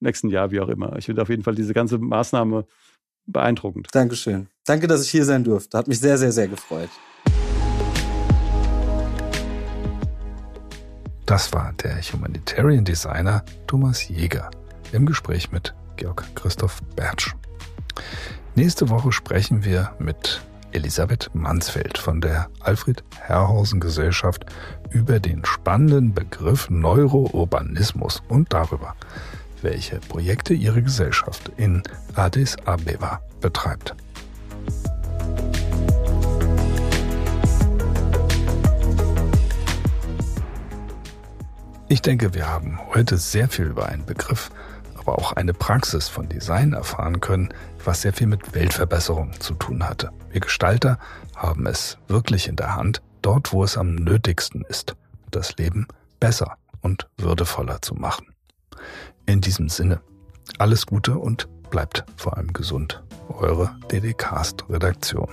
nächsten 0.00 0.28
Jahr, 0.28 0.50
wie 0.50 0.60
auch 0.60 0.68
immer. 0.68 0.96
Ich 0.96 1.06
finde 1.06 1.20
auf 1.22 1.28
jeden 1.28 1.42
Fall 1.42 1.54
diese 1.54 1.74
ganze 1.74 1.98
Maßnahme 1.98 2.66
beeindruckend. 3.26 3.88
Dankeschön. 3.92 4.48
Danke, 4.64 4.86
dass 4.86 5.02
ich 5.04 5.10
hier 5.10 5.24
sein 5.24 5.44
durfte. 5.44 5.76
Hat 5.76 5.88
mich 5.88 5.98
sehr, 5.98 6.16
sehr, 6.16 6.32
sehr 6.32 6.48
gefreut. 6.48 6.90
Das 11.26 11.52
war 11.52 11.72
der 11.82 12.00
Humanitarian 12.02 12.84
Designer 12.84 13.44
Thomas 13.66 14.08
Jäger 14.08 14.50
im 14.92 15.06
Gespräch 15.06 15.50
mit 15.50 15.74
Georg 15.96 16.24
Christoph 16.34 16.82
Bertsch. 16.94 17.34
Nächste 18.54 18.88
Woche 18.90 19.10
sprechen 19.10 19.64
wir 19.64 19.94
mit 19.98 20.42
Elisabeth 20.74 21.30
Mansfeld 21.34 21.98
von 21.98 22.20
der 22.20 22.48
Alfred 22.60 23.04
Herrhausen 23.20 23.78
Gesellschaft 23.78 24.44
über 24.90 25.20
den 25.20 25.44
spannenden 25.44 26.12
Begriff 26.12 26.68
Neurourbanismus 26.68 28.22
und 28.28 28.52
darüber, 28.52 28.96
welche 29.62 30.00
Projekte 30.00 30.52
ihre 30.52 30.82
Gesellschaft 30.82 31.52
in 31.56 31.82
Addis 32.16 32.56
Abeba 32.64 33.20
betreibt. 33.40 33.94
Ich 41.88 42.02
denke, 42.02 42.34
wir 42.34 42.48
haben 42.48 42.80
heute 42.92 43.16
sehr 43.18 43.48
viel 43.48 43.66
über 43.66 43.86
einen 43.86 44.04
Begriff, 44.04 44.50
aber 45.04 45.18
auch 45.18 45.32
eine 45.32 45.52
Praxis 45.52 46.08
von 46.08 46.28
Design 46.28 46.72
erfahren 46.72 47.20
können, 47.20 47.52
was 47.84 48.02
sehr 48.02 48.12
viel 48.12 48.26
mit 48.26 48.54
Weltverbesserung 48.54 49.38
zu 49.38 49.54
tun 49.54 49.86
hatte. 49.86 50.10
Wir 50.30 50.40
Gestalter 50.40 50.98
haben 51.36 51.66
es 51.66 51.98
wirklich 52.08 52.48
in 52.48 52.56
der 52.56 52.74
Hand, 52.74 53.02
dort 53.20 53.52
wo 53.52 53.62
es 53.64 53.76
am 53.76 53.94
nötigsten 53.94 54.64
ist, 54.68 54.96
das 55.30 55.56
Leben 55.56 55.86
besser 56.20 56.56
und 56.80 57.06
würdevoller 57.18 57.82
zu 57.82 57.94
machen. 57.94 58.34
In 59.26 59.40
diesem 59.40 59.68
Sinne, 59.68 60.00
alles 60.58 60.86
Gute 60.86 61.18
und 61.18 61.48
bleibt 61.70 62.04
vor 62.16 62.36
allem 62.36 62.52
gesund. 62.52 63.02
Eure 63.28 63.76
DDcast 63.90 64.64
Redaktion. 64.70 65.28